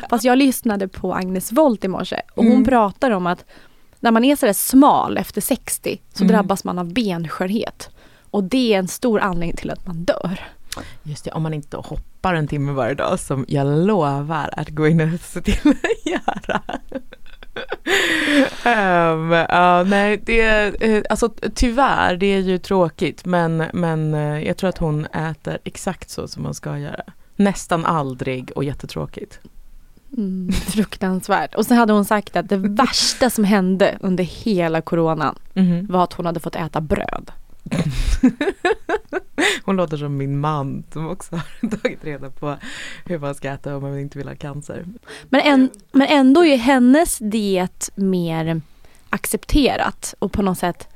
[0.09, 2.65] fast jag lyssnade på Agnes Wolt i morse och hon Mm.
[2.65, 3.45] pratar om att
[3.99, 6.31] när man är sådär smal efter 60 så Mm.
[6.35, 7.89] drabbas man av benskörhet.
[8.31, 10.39] Och det är en stor anledning till att man dör.
[11.03, 15.23] Just det, om man inte hoppar en timme varje dag som jag lovar att Gwyneth
[15.23, 16.61] ser till att göra.
[18.65, 20.41] Um, ja, nej, det,
[20.83, 25.57] eh, alltså tyvärr, det är ju tråkigt men, men eh, jag tror att hon äter
[25.63, 27.03] exakt så som man ska göra.
[27.35, 29.39] Nästan aldrig och jättetråkigt.
[30.17, 31.55] Mm, fruktansvärt.
[31.55, 35.87] Och sen hade hon sagt att det värsta som hände under hela coronan Mhm.
[35.89, 37.31] var att hon hade fått äta bröd.
[39.65, 42.57] Hon låter som min man som också har tagit reda på
[43.05, 44.85] hur man ska äta om man inte vill ha cancer.
[45.29, 48.61] Men, en, men ändå är hennes diet mer
[49.09, 50.87] accepterat och på något sätt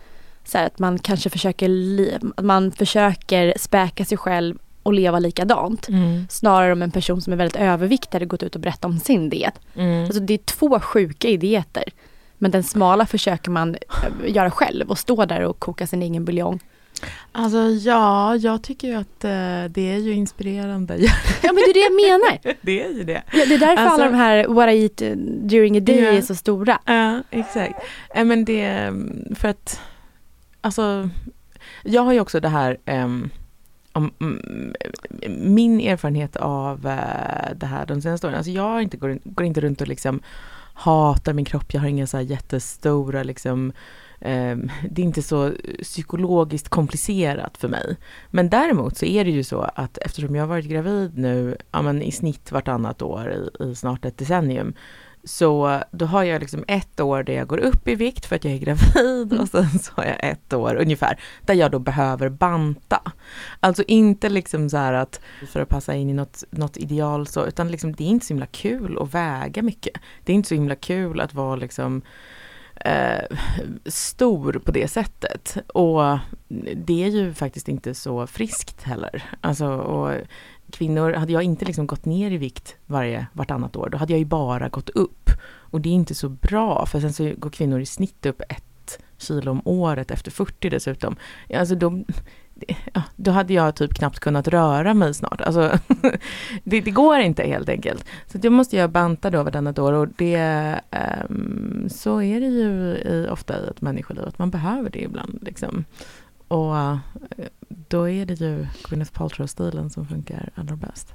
[0.45, 5.87] så här att man kanske försöker, man försöker späka sig själv och leva likadant.
[6.29, 9.29] Snarare om en person som är väldigt överviktig hade gått ut och berättat om sin
[9.29, 9.59] diet.
[9.75, 10.05] Mm.
[10.05, 11.83] Alltså det är två sjuka i dieter.
[12.37, 16.25] Men den smala försöker man eh, göra själv och stå där och koka sin egen
[16.25, 16.59] buljong.
[17.31, 20.97] Alltså ja, jag tycker ju att eh, det är ju inspirerande.
[21.43, 22.55] Ja men det är det jag menar.
[22.61, 23.23] det är ju det.
[23.33, 25.99] Ja, det är därför Alltså- alla de här what I eat eh, during a day
[26.03, 26.11] Ja.
[26.11, 26.79] är så stora.
[26.85, 27.79] Ja, exakt.
[28.15, 29.81] Eh, men det, mm, för att,
[30.61, 31.09] alltså,
[31.83, 33.29] jag har ju också det här, ehm,
[33.93, 34.73] om, mm,
[35.39, 39.61] min erfarenhet av eh, det här de senaste åren, alltså jag inte, går, går inte
[39.61, 40.19] runt och liksom
[40.77, 43.73] hatar min kropp, jag har inga så här jättestora liksom
[44.21, 47.97] ehm, det är inte så psykologiskt komplicerat för mig.
[48.29, 51.81] Men däremot så är det ju så att eftersom jag har varit gravid nu ja,
[51.81, 54.73] men i snitt vartannat år i, i snart ett decennium
[55.27, 58.43] så då har jag liksom ett år där jag går upp i vikt för att
[58.43, 62.29] jag är gravid och sen så har jag ett år ungefär där jag då behöver
[62.29, 63.01] banta.
[63.59, 67.45] Alltså inte liksom så här att för att passa in i något, något ideal så
[67.45, 69.93] utan liksom det är inte så himla kul att väga mycket.
[70.23, 72.01] Det är inte så himla kul att vara liksom
[72.75, 73.37] eh,
[73.85, 75.57] stor på det sättet.
[75.67, 76.17] Och
[76.75, 79.23] det är ju faktiskt inte så friskt heller.
[79.41, 80.13] Alltså, och
[80.71, 84.19] kvinnor, hade jag inte liksom gått ner i vikt varje, vartannat år, då hade jag
[84.19, 85.29] ju bara gått upp.
[85.69, 88.99] Och det är inte så bra, för sen så går kvinnor i snitt upp ett
[89.17, 91.15] kilo om året efter 40 dessutom.
[91.53, 92.03] Alltså då,
[92.93, 95.41] ja, då hade jag typ knappt kunnat röra mig snart.
[95.41, 95.79] Alltså,
[96.63, 98.05] det, det går inte helt enkelt.
[98.27, 100.79] Så då måste jag banta då vartannat år och det,
[101.29, 105.39] um, så är det ju i, ofta i ett människoliv, att man behöver det ibland.
[105.41, 105.85] Liksom.
[106.47, 106.97] Och eh,
[107.67, 111.13] då är det ju Gwyneth Paltrow-stilen som funkar allra bäst.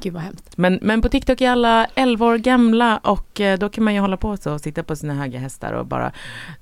[0.00, 0.56] Gud vad hemskt.
[0.56, 4.00] Men, men på TikTok är alla 11 år gamla och eh, då kan man ju
[4.00, 6.12] hålla på så och sitta på sina höga hästar och bara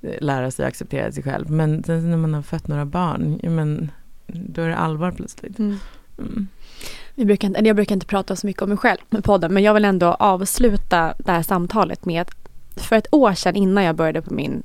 [0.01, 1.51] eh, lära sig acceptera sig själv.
[1.51, 3.91] Men sen när man har fött några barn, men
[4.27, 5.59] då är det allvar plötsligt.
[5.59, 5.79] Mm.
[6.19, 6.49] Mm.
[7.15, 9.63] Vi brukar eller jag brukar inte prata så mycket om mig själv med podden men
[9.63, 12.35] jag vill ändå avsluta det här samtalet med att
[12.77, 14.63] för ett år sedan innan jag började på min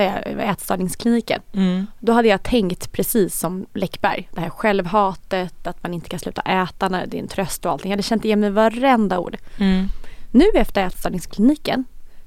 [0.00, 1.40] ätstörningskliniken.
[1.52, 1.86] Mm.
[1.98, 4.28] Då hade jag tänkt precis som Läckberg.
[4.32, 7.72] Det här självhatet, att man inte kan sluta äta när det är en tröst och
[7.72, 7.90] allting.
[7.90, 9.36] Jag hade känt igen mig i varenda ord.
[9.58, 9.88] Mm.
[10.30, 11.84] Nu efter ätstörningskliniken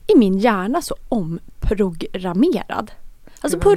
[0.08, 2.92] är min hjärna så omprogrammerad.
[3.42, 3.76] Alltså på,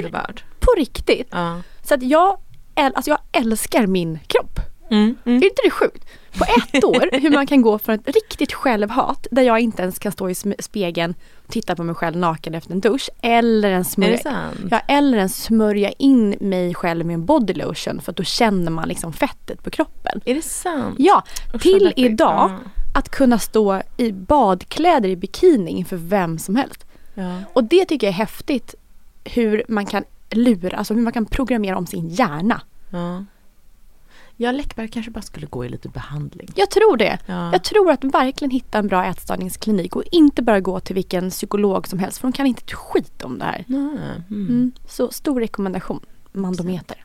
[0.60, 1.28] på riktigt.
[1.30, 1.60] Ja.
[1.82, 2.38] Så att jag,
[2.74, 4.60] äl- alltså jag älskar min kropp.
[4.90, 5.16] Mm.
[5.24, 6.04] Är inte det sjukt?
[6.38, 9.98] På ett år hur man kan gå från ett riktigt självhat där jag inte ens
[9.98, 11.14] kan stå i spegeln
[11.46, 15.28] och titta på mig själv naken efter en dusch eller en smörja, ja, eller en
[15.28, 19.62] smörja in mig själv med en body lotion för att då känner man liksom fettet
[19.62, 20.20] på kroppen.
[20.24, 20.96] Är det sant?
[20.98, 21.22] Ja,
[21.60, 22.50] till idag
[22.94, 26.86] att kunna stå i badkläder i bikini inför vem som helst.
[27.14, 27.40] Ja.
[27.52, 28.74] Och det tycker jag är häftigt
[29.24, 32.60] hur man kan lura, alltså hur man kan programmera om sin hjärna.
[32.90, 33.24] Ja.
[34.40, 36.48] Ja, Läckberg kanske bara skulle gå i lite behandling.
[36.54, 37.18] Jag tror det.
[37.26, 37.52] Ja.
[37.52, 41.88] Jag tror att verkligen hitta en bra ätstörningsklinik och inte bara gå till vilken psykolog
[41.88, 43.64] som helst för de kan inte ett skit om det här.
[43.68, 43.98] Mm.
[44.30, 44.72] Mm.
[44.88, 46.00] Så stor rekommendation,
[46.32, 47.04] Mandometer.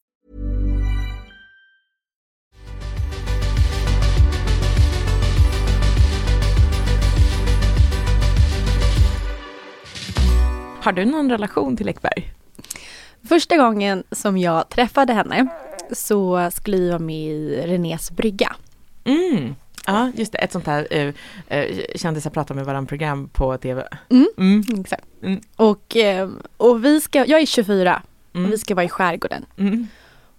[10.81, 12.33] Har du någon relation till Läckberg?
[13.29, 15.47] Första gången som jag träffade henne
[15.91, 18.55] så skulle vi vara med i Renés brygga.
[19.03, 19.55] Mm.
[19.85, 20.37] Ja, just det.
[20.37, 21.13] Ett sånt här uh,
[21.57, 23.87] uh, kändisar pratar med varandra program på tv.
[24.09, 24.27] Mm.
[24.37, 24.63] Mm.
[24.81, 25.05] Exakt.
[25.23, 25.41] Mm.
[25.55, 28.01] Och, eh, och vi ska, jag är 24
[28.33, 28.45] Mm.
[28.45, 29.45] och vi ska vara i skärgården.
[29.57, 29.87] Mm.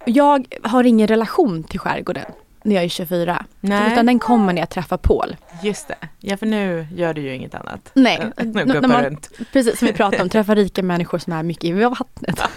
[0.06, 2.24] Jag har ingen relation till skärgården
[2.64, 3.44] när jag är 24.
[3.60, 3.92] Nej.
[3.92, 5.36] Utan den kommer när jag träffar Paul.
[5.62, 5.94] Just det.
[6.20, 7.90] Ja, för nu gör du ju inget annat.
[7.94, 9.30] Nej, än att när man- runt.
[9.52, 12.40] Precis som vi pratade om, träffa rika människor som är mycket i vattnet.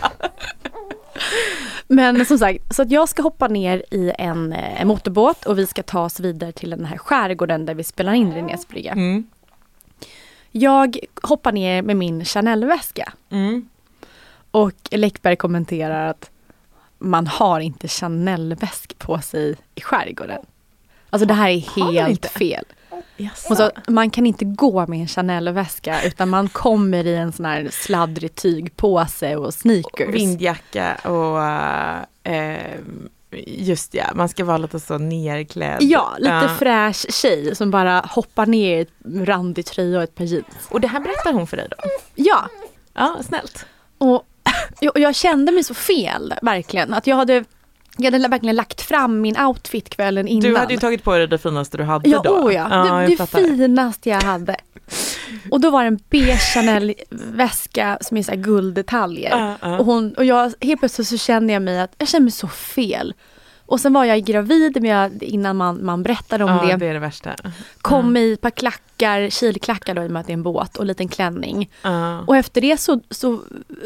[1.88, 5.60] Men som sagt, så att jag ska hoppa ner i en, eh, en motorbåt och
[5.60, 8.92] vi ska ta oss vidare till den här skärgården där vi spelar in Renés brygga.
[8.92, 9.28] Mm.
[10.52, 13.70] Jag hoppar ner med min Chanel-väska Mm.
[14.52, 16.30] och Läckberg kommenterar att
[17.00, 20.42] man har inte Chanel-väsk på sig i skärgården.
[21.10, 22.66] Alltså det här är helt fel.
[23.50, 27.70] Att man kan inte gå med en Chanel-väska utan man kommer i en sån här
[27.72, 30.10] sladdrig tygpåse och sneakers.
[30.16, 31.44] Vindjacka och
[32.32, 32.80] eh,
[33.48, 35.78] just ja, man ska vara lite så nerklädd.
[35.82, 36.56] Ja, lite Ja.
[36.60, 38.90] fräsch tjej som bara hoppar ner i ett
[39.28, 40.46] randig tröja och ett par jeans.
[40.70, 41.78] Och det här berättar hon för dig då?
[42.16, 42.48] Ja,
[42.94, 43.66] Ja, snällt.
[43.98, 44.24] och
[44.80, 46.94] jag, jag kände mig så fel, verkligen.
[46.94, 47.44] Att jag hade,
[47.98, 50.52] jag hade verkligen lagt fram min outfit kvällen innan.
[50.52, 52.30] Du hade ju tagit på dig det finaste du hade Ja, då.
[52.30, 52.88] oh ja.
[52.88, 54.56] jag det det finaste jag hade.
[55.52, 59.30] Och då var det en beige Chanel-väska som är så här gulddetaljer.
[59.30, 59.80] Ja, ja.
[59.80, 62.48] Och, hon, och jag, helt plötsligt så kände jag mig att jag kände mig så
[62.48, 63.14] fel.
[63.66, 66.78] Och sen var jag gravid men jag, innan man, man berättade om ja, det.
[66.78, 67.36] det är det värsta.
[67.82, 70.76] Kom i ett par klackar, kilklackar då i och med att det är en båt
[70.76, 71.70] och en liten klänning.
[71.82, 72.20] Ja.
[72.20, 73.42] Och efter det så, så,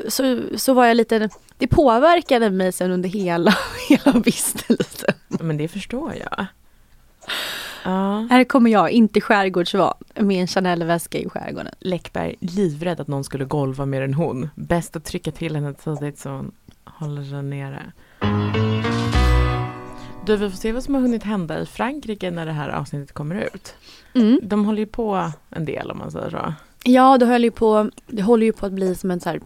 [0.08, 3.56] så, så var jag lite, det påverkade mig sen under hela,
[3.89, 5.13] hela vistelsen.
[5.28, 6.46] Men det förstår jag.
[7.84, 8.28] Ja.
[8.30, 11.74] Här kommer jag, inte skärgårdsvan, med en Chanel-väska i skärgården.
[11.80, 14.50] Läckberg, livrädd att någon skulle golva mer än hon.
[14.56, 16.52] Bäst att trycka till henne tidigt så hon
[16.84, 17.92] håller sig nere.
[20.30, 23.13] Du, vi får se vad som har hunnit hända i Frankrike när det här avsnittet
[23.13, 23.76] kommer ut.
[24.15, 24.39] Mm.
[24.44, 26.54] De håller ju på en del om man säger så.
[26.84, 29.42] Ja, det, höll ju på, det håller ju på att bli som en så här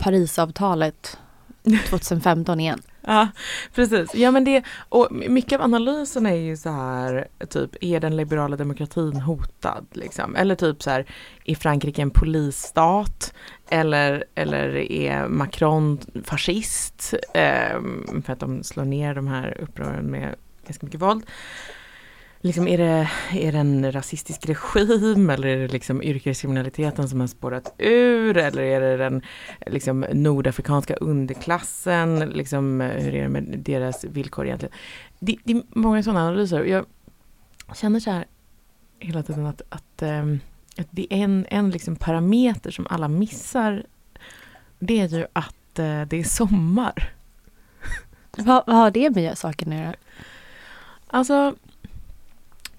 [0.00, 1.18] Parisavtalet
[1.88, 2.82] 2015 igen.
[3.06, 3.28] Ja,
[3.74, 4.14] precis.
[4.14, 8.56] Ja, men det, och mycket av analysen är ju så här, typ, är den liberala
[8.56, 9.86] demokratin hotad?
[9.92, 10.36] Liksom?
[10.36, 11.06] Eller typ så här,
[11.44, 13.34] är Frankrike en polisstat?
[13.68, 17.14] Eller, eller är Macron fascist?
[17.34, 20.34] Ehm, för att de slår ner de här upproren med
[20.66, 21.24] ganska mycket våld
[22.42, 27.26] liksom är det, är det en rasistisk regim eller är det liksom yrkeskriminaliteten som har
[27.26, 29.22] spårat ur eller är det den
[29.66, 34.74] liksom nordafrikanska underklassen, liksom hur är det med deras villkor egentligen?
[35.18, 36.64] Det, det är många sådana analyser.
[36.64, 36.86] Jag
[37.74, 38.24] känner så här
[38.98, 40.40] hela tiden att, att, ähm,
[40.78, 43.86] att det är en, en liksom parameter som alla missar.
[44.78, 47.12] Det är ju att äh, det är sommar.
[48.36, 49.94] Vad, vad har det med saken att göra?
[51.06, 51.54] Alltså,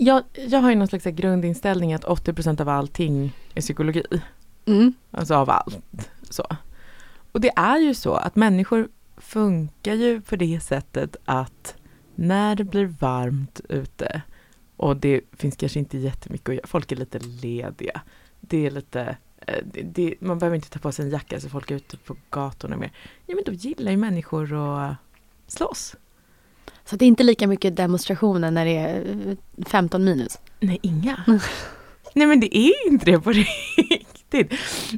[0.06, 4.04] jag, jag har ju någon slags grundinställning att 80% av allting är psykologi.
[4.66, 4.94] Mm.
[5.12, 6.10] Alltså av allt.
[6.30, 6.46] Så.
[7.32, 8.88] Och det är ju så att människor
[9.18, 11.76] funkar ju på det sättet att
[12.16, 14.22] när det blir varmt ute
[14.78, 18.02] och det finns kanske inte jättemycket att göra, folk är lite lediga.
[18.40, 21.50] Det är lite, eh, det, det, man behöver inte ta på sig en jacka så
[21.50, 22.92] folk är ute på gatorna mer.
[23.26, 24.96] Ja men då gillar ju människor att
[25.48, 25.96] slåss.
[26.86, 30.40] Så det är inte lika mycket demonstrationer när det är 15 minus?
[30.60, 31.24] Nej, inga.
[32.14, 34.54] Nej men det är inte det på riktigt.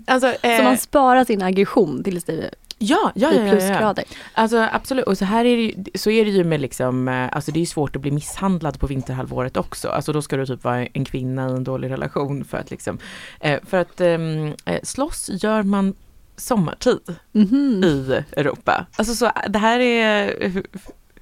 [0.07, 3.55] Alltså, eh, så man sparar sin aggression tills det Ja, ja, ja.
[3.55, 4.03] Ja, ja.
[4.33, 7.29] Alltså absolut, och så här är det ju, så är det ju med liksom, eh,
[7.31, 9.89] alltså det är svårt att bli misshandlad på vinterhalvåret också.
[9.89, 12.99] Alltså då ska du typ vara en kvinna i en dålig relation för att liksom,
[13.39, 15.95] eh, för att ehm, eh, slåss gör man
[16.37, 17.85] sommartid mm -hmm.
[17.85, 18.85] i Europa.
[18.95, 20.63] Alltså så det här är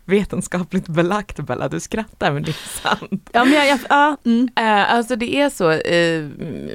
[0.05, 3.29] vetenskapligt belagt Bella, du skrattar men det är sant.
[3.33, 4.43] Ja, men jag, jag, ja, mm.
[4.59, 6.31] uh, alltså det är så, uh,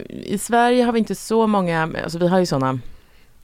[0.08, 2.78] i Sverige har vi inte så många, alltså vi har ju sådana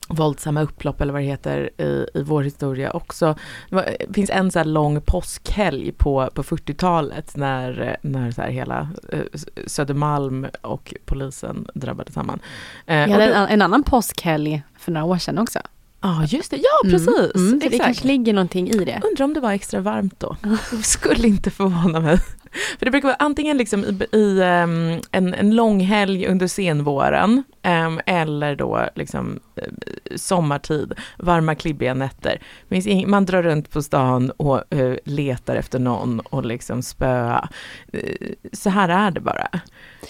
[0.08, 3.34] våldsamma upplopp eller vad det heter i, i vår historia också.
[3.70, 8.88] Det finns en så här lång påskhelg på, på 40-talet när, när så här hela
[9.12, 9.20] eh,
[9.66, 12.40] Södermalm och polisen drabbade samman.
[12.86, 15.58] Eh, ja, en, en annan påskhelg för några år sedan också.
[16.04, 17.34] Ja ah, just det, ja precis.
[17.34, 19.00] Mm, mm, så det kanske ligger någonting i det.
[19.10, 20.36] Undrar om det var extra varmt då.
[20.70, 22.18] Det skulle inte förvåna mig.
[22.78, 27.42] För det brukar vara antingen liksom i, i um, en, en lång helg under senvåren
[27.62, 32.42] um, eller då liksom uh, sommartid, varma klibbiga nätter.
[33.06, 37.48] Man drar runt på stan och uh, letar efter någon och liksom spöa.
[37.94, 38.00] Uh,
[38.52, 39.48] så här är det bara.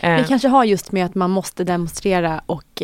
[0.00, 2.82] Det kanske har just med att man måste demonstrera och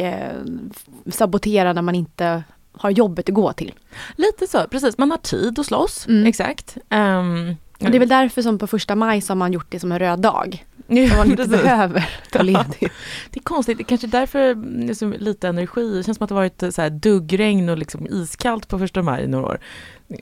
[1.07, 2.43] sabotera när man inte
[2.73, 3.75] har jobbet att gå till.
[4.17, 4.99] Lite så, precis.
[4.99, 6.27] Man har tid att slåss, mm.
[6.27, 6.77] exakt.
[6.91, 9.81] Um, och det är väl därför som på första maj så har man gjort det
[9.81, 10.67] som en röd dag.
[10.93, 12.93] Ja, man inte behöver ta ledigt.
[13.31, 14.55] det är konstigt, det är kanske därför
[14.87, 18.69] liksom, lite energi, det känns som att det varit så här duggregn och liksom iskallt
[18.69, 19.61] på första maj i några år.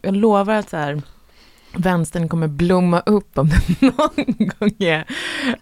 [0.03, 1.03] Jag lovar att så här,
[1.73, 5.05] vänstern kommer blomma upp om det någon gång är,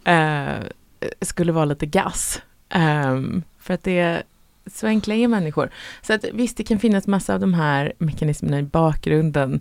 [0.05, 0.65] eh,
[1.21, 2.43] skulle vara lite gass.
[2.75, 4.23] Um, för att det
[4.67, 5.71] så enkla är människor.
[6.03, 9.61] Så att visst, det kan finnas massa av de här mekanismerna i bakgrunden.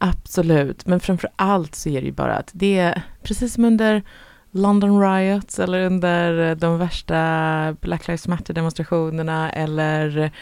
[0.00, 4.02] Absolut, men framför allt så är det ju bara att det är precis som under
[4.50, 10.32] London riots eller under de värsta Black Lives Matter-demonstrationerna eller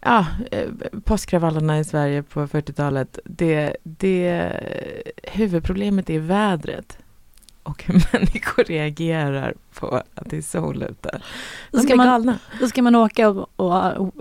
[0.00, 0.68] ja, eh,
[1.04, 3.18] påskkravallerna i Sverige på 40-talet.
[3.24, 4.52] Det, det,
[5.22, 6.98] huvudproblemet är vädret
[7.62, 11.20] och hur människor reagerar på att det är sol ute.
[11.70, 12.38] De ska man, galna.
[12.60, 13.72] Då ska man åka och, och,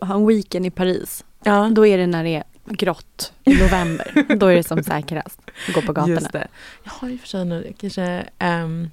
[0.07, 1.25] ha en weekend i Paris.
[1.43, 1.69] Ja.
[1.71, 4.25] Då är det när det är grått i november.
[4.35, 6.13] då är det som säkrast att gå på gatorna.
[6.13, 6.47] Just det.
[6.83, 8.89] Jag har ju för sig nu, kanske um,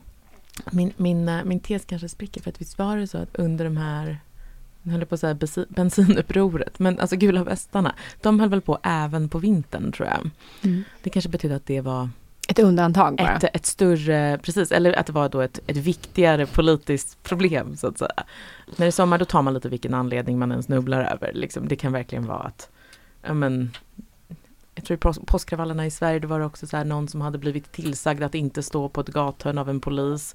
[0.71, 3.65] min, min, uh, min tes kanske spricker för att visst var det så att under
[3.65, 4.19] de här
[4.83, 5.39] jag höll på att säga
[5.69, 10.31] bensinupproret, men alltså gula västarna, de höll väl på även på vintern tror jag.
[10.63, 10.85] Mm.
[11.03, 12.09] Det kanske betyder att det var
[12.51, 13.37] ett undantag bara?
[13.37, 17.87] Ett, ett större, precis, eller att det var då ett, ett viktigare politiskt problem så
[17.87, 18.13] att säga.
[18.67, 21.33] När det är sommar då tar man lite vilken anledning man än snubblar över.
[21.33, 22.71] Liksom, det kan verkligen vara att,
[23.23, 23.71] ja men,
[24.75, 27.39] jag tror i påskkravallerna i Sverige då var det också så här någon som hade
[27.39, 30.35] blivit tillsagd att inte stå på ett gathörn av en polis.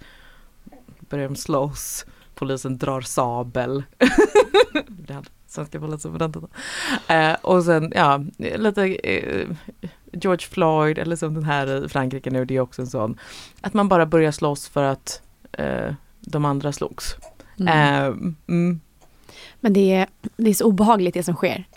[0.99, 2.05] Börjar de slåss,
[2.35, 3.83] polisen drar sabel.
[4.87, 6.49] det hade svenska polisen på den tiden.
[7.07, 9.47] Eh, och sen, ja, lite eh,
[10.13, 13.19] George Floyd eller som den här i Frankrike nu, det är också en sån.
[13.61, 17.15] Att man bara börjar slåss för att eh, de andra slogs.
[17.59, 17.67] Mm.
[17.67, 18.05] Eh,
[18.47, 18.79] mm.
[19.59, 20.07] Men det är,
[20.37, 21.67] det är så obehagligt det som sker.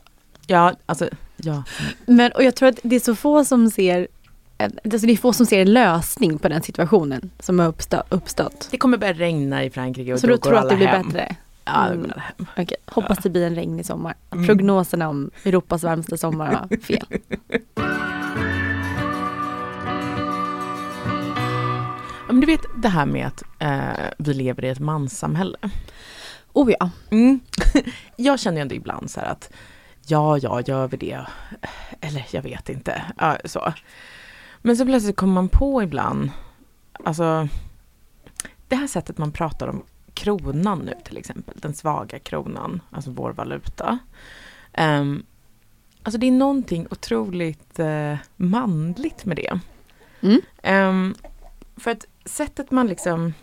[0.46, 1.64] Ja, alltså ja.
[2.06, 4.08] Men och jag tror att det är så få som ser
[4.58, 8.68] Alltså det är få som ser en lösning på den situationen som har uppstå, uppstått.
[8.70, 11.06] Det kommer börja regna i Frankrike och Så då du tror att det blir hem.
[11.06, 11.36] bättre?
[11.66, 12.12] Ja, mm.
[12.16, 12.46] hem.
[12.52, 12.76] Okay.
[12.86, 14.14] Hoppas det blir en regnig sommar.
[14.30, 14.46] Mm.
[14.46, 17.06] Prognoserna om Europas varmaste sommar var fel.
[22.26, 25.58] Men du vet det här med att eh, vi lever i ett manssamhälle.
[26.52, 26.90] Oh ja.
[27.10, 27.40] Mm.
[28.16, 29.52] jag känner ju ändå ibland så här att
[30.06, 31.26] ja, ja, gör vi det?
[32.00, 33.02] Eller jag vet inte.
[33.18, 33.72] Ja, så.
[34.62, 36.30] Men så plötsligt kommer man på ibland,
[37.04, 37.48] alltså
[38.68, 39.82] det här sättet man pratar om
[40.16, 43.98] kronan nu till exempel, den svaga kronan, alltså vår valuta.
[44.78, 45.26] Um,
[46.02, 49.60] alltså det är någonting otroligt uh, manligt med det.
[50.20, 50.40] Mm.
[50.88, 51.14] Um,
[51.76, 53.34] för att sättet man liksom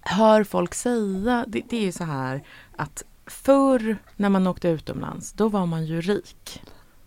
[0.00, 2.42] hör folk säga, det, det är ju så här
[2.76, 6.62] att förr när man åkte utomlands, då var man ju rik.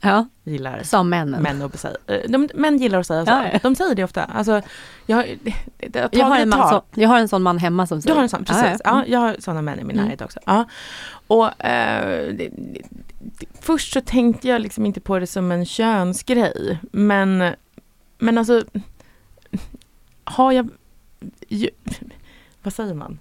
[0.06, 1.41] Ja, Gillar som männen.
[1.41, 1.95] män att säga.
[2.28, 3.32] De, män gillar att säga så.
[3.32, 3.60] Ja.
[3.64, 4.24] De säger det ofta.
[4.24, 4.62] Alltså,
[5.06, 5.38] jag,
[5.78, 8.16] det, Jag har, en man, så, jag har en sån man hemma som Du säger.
[8.16, 8.64] har en sån, precis.
[8.64, 9.04] Ja, Ja, ja.
[9.08, 10.04] jag har sådana män i min Mm.
[10.06, 10.39] närhet också.
[10.45, 10.66] Ja.
[11.28, 12.82] Och, eh, det, det,
[13.20, 16.80] det, först så tänkte jag liksom inte på det som en könsgrej.
[16.91, 17.43] Men,
[18.18, 18.64] men alltså,
[20.24, 20.70] har jag...
[21.47, 21.70] Ju,
[22.64, 23.20] vad säger man?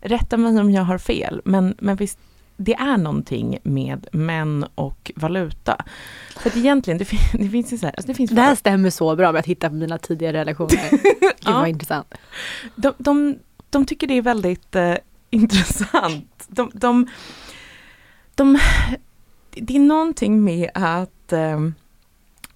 [0.00, 2.18] Rätta mig om jag har fel, men, men visst,
[2.60, 5.84] det är någonting med män och valuta.
[6.36, 8.54] För att egentligen, det, fin, det finns ju så här, alltså det finns Det här
[8.54, 10.90] stämmer så bra med att hitta på mina tidigare relationer.
[11.20, 11.52] Gud Ja.
[11.52, 12.14] vad intressant.
[12.76, 13.38] de, de,
[13.70, 14.94] de tycker det är väldigt eh,
[15.30, 16.46] intressant.
[16.48, 17.06] De, de,
[18.34, 18.58] de,
[19.50, 21.60] det är någonting med att eh,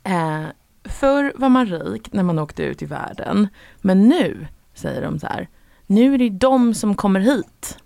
[0.05, 0.47] eh,
[0.85, 3.49] förr var man rik när man åkte ut i världen.
[3.81, 5.49] Men nu, säger de så här,
[5.87, 7.79] nu är det de som kommer hit.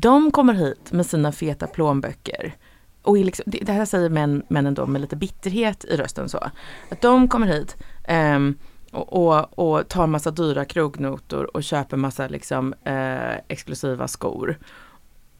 [0.00, 2.54] De kommer hit med sina feta plånböcker.
[3.02, 6.50] Och liksom, det, här säger män, männen då med lite bitterhet i rösten så.
[6.90, 8.54] Att de kommer hit ehm,
[8.90, 14.58] och, och, och tar massa dyra krognotor och köper massa liksom, eh, exklusiva skor.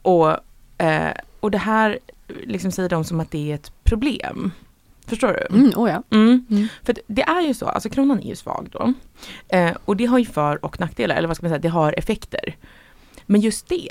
[0.03, 0.37] Och,
[0.79, 1.99] eh, och det här
[2.45, 4.53] liksom säger de som att det är ett problem.
[5.07, 5.57] Förstår du?
[5.57, 6.03] Mm, oh ja.
[6.11, 6.47] Mm.
[6.51, 6.69] Mm.
[6.83, 8.93] För det- det är ju så, alltså kronan är ju svag då.
[9.49, 11.95] Eh, och det har ju för och nackdelar, eller vad ska man säga, det har
[11.99, 12.57] effekter.
[13.27, 13.89] Men just det,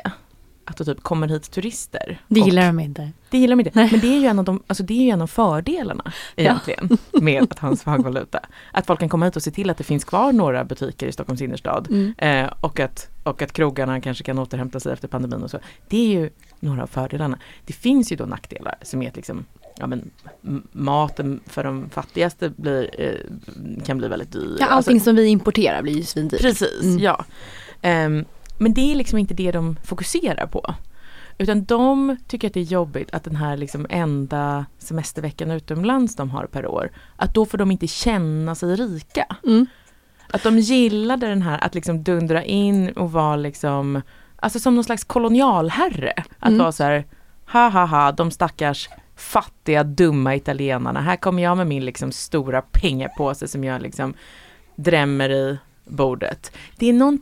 [0.70, 2.22] att det typ kommer hit turister.
[2.28, 3.12] Det gillar de inte.
[3.30, 3.88] det gillar de inte.
[3.92, 6.98] Men det är ju en av, de, alltså det är ju en av fördelarna egentligen
[7.22, 8.40] med att ha en svag valuta.
[8.72, 11.12] Att folk kan komma hit och se till att det finns kvar några butiker i
[11.12, 11.88] Stockholms innerstad.
[11.90, 12.14] Mm.
[12.18, 15.60] Eh, och, att, och att krogarna kanske kan återhämta sig efter pandemin och så.
[15.88, 17.40] Det är ju några av fördelarna.
[17.66, 19.46] Det finns ju då nackdelar som är att liksom,
[19.78, 20.12] ja, men,
[20.72, 24.58] maten för de fattigaste blir, eh, kan bli väldigt dyr.
[24.60, 26.42] Ja, Alltså, allting som vi importerar blir ju svindyrt.
[26.42, 27.00] Precis, Mm.
[27.00, 27.26] ja.
[27.82, 28.26] Ehm,
[28.60, 30.76] men det är liksom inte det de fokuserar på.
[31.38, 36.30] Utan de tycker att det är jobbigt att den här liksom enda semesterveckan utomlands de
[36.30, 39.26] har per år, att då får de inte känna sig rika.
[39.46, 39.66] Mm.
[40.32, 44.02] Att de gillade den här att liksom dundra in och vara liksom,
[44.36, 46.14] alltså som någon slags kolonialherre.
[46.40, 46.60] Att Mm.
[46.60, 47.06] vara så här,
[47.52, 51.02] ha ha ha, de stackars fattiga dumma italienarna.
[51.02, 54.14] Här kommer jag med min liksom stora pengapåse som jag liksom
[54.76, 56.52] drämmer i bordet.
[56.78, 57.20] Det är någon...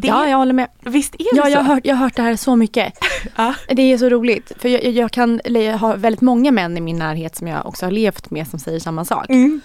[0.00, 0.68] Det Ja, jag håller med.
[0.80, 1.50] Visst är det Ja, så?
[1.50, 2.92] jag har, hört, jag har hört det här så mycket.
[3.36, 3.54] Ja.
[3.68, 4.52] Det är så roligt.
[4.58, 5.40] För jag, jag kan
[5.78, 8.80] har väldigt många män i min närhet som jag också har levt med som säger
[8.80, 9.26] samma sak.
[9.28, 9.60] Mm.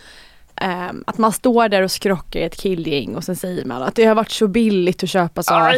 [0.62, 3.96] Ehm, att man står där och skrockar i ett killgäng och sen säger man att
[3.96, 5.74] det har varit så billigt att köpa saker.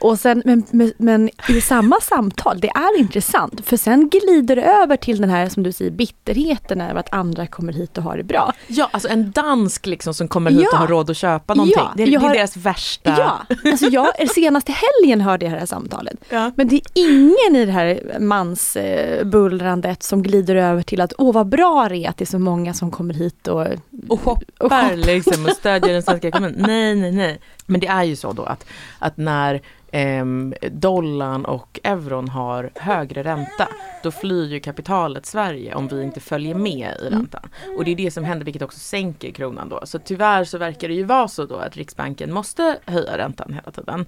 [0.00, 3.60] Och, och sen, men, men, men i samma samtal, det är intressant.
[3.66, 7.46] För sen glider det över till den här som du säger bitterheten över att andra
[7.46, 8.52] kommer hit och har det bra.
[8.66, 10.68] Ja, alltså en dansk liksom som kommer hit Ja.
[10.72, 11.76] och har råd att köpa någonting.
[11.78, 13.14] Ja, det, det är har- deras värsta...
[13.18, 16.16] Ja, alltså jag, senaste helgen hörde jag det här samtalet.
[16.30, 16.50] Ja.
[16.56, 21.46] Men det är ingen i det här mansbullrandet som glider över till att åh vad
[21.48, 23.66] bra det är att det är så många som kommer hit och,
[24.08, 24.96] och shoppar och shoppar.
[24.96, 26.56] liksom och stödjer den svenska ekonomin.
[26.66, 27.40] Nej, nej, nej.
[27.66, 28.66] Men det är ju så då att,
[28.98, 29.60] att när
[29.92, 33.68] ehm, dollarn och euron har högre ränta,
[34.02, 37.48] då flyr ju kapitalet Sverige om vi inte följer med i räntan.
[37.78, 39.80] Och det är det som händer, vilket också sänker kronan då.
[39.84, 43.70] Så tyvärr så verkar det ju vara så då att Riksbanken måste höja räntan hela
[43.70, 44.06] tiden.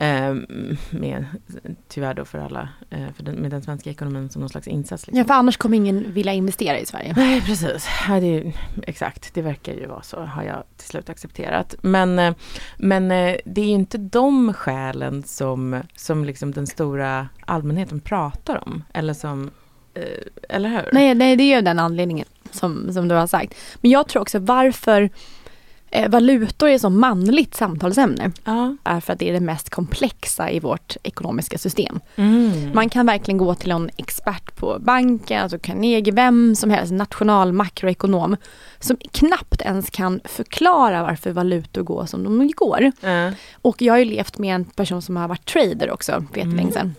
[0.00, 0.46] Ehm,
[0.90, 1.24] med,
[1.88, 5.06] tyvärr då för alla, eh, för den, med den svenska ekonomin som någon slags insats.
[5.06, 5.18] Liksom.
[5.18, 7.12] Ja, för annars kommer ingen vilja investera i Sverige.
[7.16, 11.10] Nej precis, ja, det är, exakt det verkar ju vara så har jag till slut
[11.10, 11.74] accepterat.
[11.82, 12.34] Men, eh,
[12.76, 18.68] men eh, det är ju inte de skälen som, som liksom den stora allmänheten pratar
[18.68, 18.84] om.
[18.92, 19.50] Eller som,
[20.48, 20.88] eller hur?
[20.92, 23.54] Nej, nej, det är ju den anledningen som, som du har sagt.
[23.80, 25.10] Men jag tror också varför
[26.08, 28.76] valutor är så manligt samtalsämne Ja.
[28.84, 32.00] är för att det är det mest komplexa i vårt ekonomiska system.
[32.16, 32.70] Mm.
[32.74, 37.52] Man kan verkligen gå till en expert på banken, alltså Carnegie, vem som helst, national
[37.52, 38.36] makroekonom,
[38.80, 42.92] som knappt ens kan förklara varför valutor går som de går.
[43.02, 43.30] Eh,
[43.62, 46.72] Och jag har ju levt med en person som har varit trader också för jättelänge
[46.72, 46.94] sedan.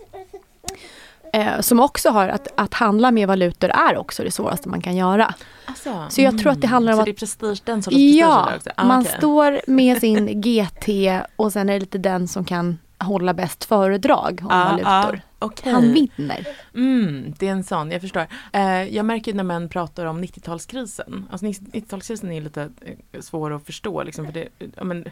[1.34, 4.96] Eh, som också har att, att handla med valutor är också det svåraste man kan
[4.96, 5.34] göra.
[5.66, 7.86] alltså, Så jag tror att det handlar om så att- det är prestige, den sortens
[7.86, 8.50] prestige Ja?
[8.76, 9.14] Ah, man okej.
[9.18, 10.88] står med sin GT
[11.36, 15.16] och sen är det lite den som kan hålla bäst föredrag om Ja, valutor.
[15.16, 15.74] ja, okej.
[15.74, 16.48] Han vinner.
[16.76, 18.28] Mm, det är en sån, jag förstår.
[18.54, 21.24] Eh, jag märker när män pratar om 90-talskrisen.
[21.32, 24.04] Alltså 90-talskrisen är lite eh, svår att förstå.
[24.04, 24.48] Liksom, för det,
[24.84, 25.06] men,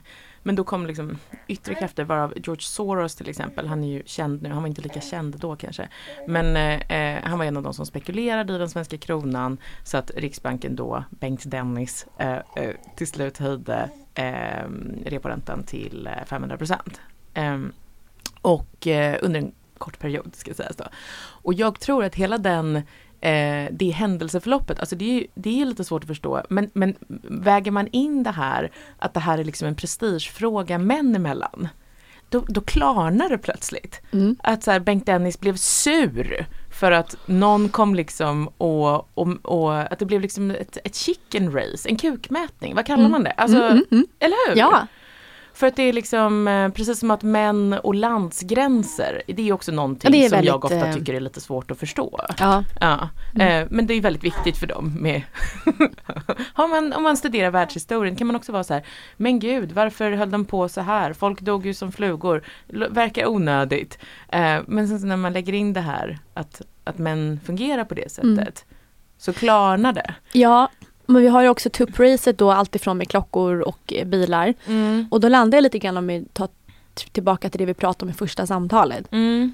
[0.44, 1.18] men då kom liksom
[1.48, 3.68] yttre krafter, varav George Soros till exempel.
[3.68, 5.88] Han är ju känd nu, han var inte lika känd då kanske.
[6.28, 9.58] Men eh, eh, han var en av de som spekulerade i den svenska kronan.
[9.84, 12.42] Så att Riksbanken då, Bengt Dennis, eh, eh,
[12.96, 14.70] till slut höjde eh,
[15.06, 17.02] reporäntan till eh, 500 procent.
[17.38, 17.72] Ehm,
[18.42, 20.84] och eh, under en kort period ska sägas då.
[21.44, 22.76] Och jag tror att hela den
[23.22, 26.96] eh, det händelseförloppet, alltså det är, det är lite svårt att förstå, men, men
[27.30, 31.68] väger man in det här, att det här är liksom en prestigefråga män emellan,
[32.30, 34.02] då, då klarnar det plötsligt.
[34.14, 34.36] Mm.
[34.44, 36.46] Att så här, Bengt Dennis blev sur
[36.80, 41.52] för att någon kom liksom och, och, och att det blev liksom ett, ett chicken
[41.52, 43.12] race, en kukmätning, vad kallar Mm.
[43.12, 43.32] man det?
[43.32, 44.06] Alltså, Mm, mm, mm.
[44.20, 44.58] eller hur?
[44.58, 44.88] Ja,
[45.58, 49.72] För att det är liksom eh, precis som att män och landsgränser, det är också
[49.72, 52.20] någonting är som jag väldigt, ofta eh, tycker är lite svårt att förstå.
[52.40, 52.64] ja.
[52.82, 53.10] Ja,
[53.44, 55.22] eh, men det är väldigt viktigt för dem med
[56.58, 58.84] man, om man studerar världshistorien kan man också vara så här
[59.16, 61.14] Men gud varför höll de på så här?
[61.14, 62.44] Folk dog ju som flugor
[62.90, 63.98] Verkar onödigt
[64.66, 68.28] Men sen när man lägger in det här att, att män fungerar på det sättet
[68.28, 68.54] Mm.
[69.18, 70.70] Så klarnar det ja,
[71.08, 74.54] men vi har ju också tuppracet då alltifrån med klockor och eh, bilar.
[74.66, 75.08] mm.
[75.12, 76.50] Och då landar jag lite grann om vi tar
[77.12, 79.08] tillbaka till det vi pratade om i första samtalet.
[79.12, 79.54] Mm.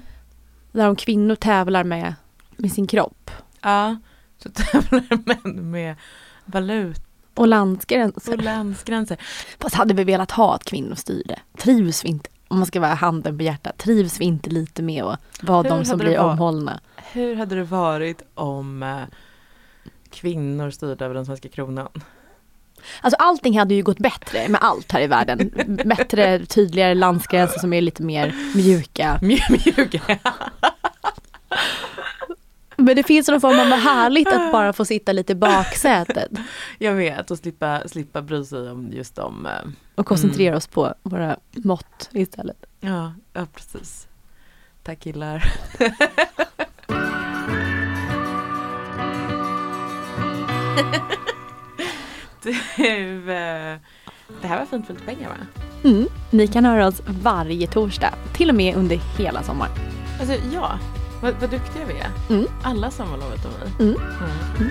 [0.72, 2.14] Där om kvinnor tävlar med,
[2.56, 3.30] med sin kropp.
[3.60, 3.96] Ja,
[4.38, 5.96] så tävlar män med
[6.44, 7.00] valuta
[7.34, 8.32] Och landsgränser.
[8.32, 9.16] och landsgränser
[9.58, 11.38] Fast hade vi velat ha att kvinnor styrde?
[11.58, 15.04] Trivs vi inte, om man ska vara handen på hjärtat, trivs vi inte lite med
[15.04, 16.30] att vara de som blir varit?
[16.32, 16.80] omhållna?
[17.12, 19.02] Hur hade det varit om eh,
[20.14, 21.88] kvinnor styrde över den svenska kronan?
[23.00, 25.50] Alltså allting hade ju gått bättre med allt här i världen.
[25.84, 29.18] Bättre, tydligare landsgränser som är lite mer mjuka.
[29.22, 30.18] Mj- Mjuka.
[32.76, 36.30] Men det finns någon form av härligt att bara få sitta lite i baksätet
[36.78, 39.52] Jag vet, och slippa, slippa bry sig om just de, eh,
[39.94, 42.64] och koncentrera oss på våra mått istället.
[42.80, 44.08] ja, ja precis.
[44.82, 45.52] Tack killar.
[52.42, 52.50] du,
[53.32, 53.78] eh,
[54.40, 55.36] det här var fint lite pengar va?
[55.84, 56.06] Mm.
[56.30, 59.72] Ni kan höra oss varje torsdag, till och med under hela sommaren.
[60.20, 60.78] Alltså ja,
[61.22, 62.10] vad, vad duktiga vi är.
[62.30, 62.46] Mm.
[62.62, 63.84] Alla sommarlovet och vi.
[63.84, 63.96] Mm.
[64.60, 64.70] Mm.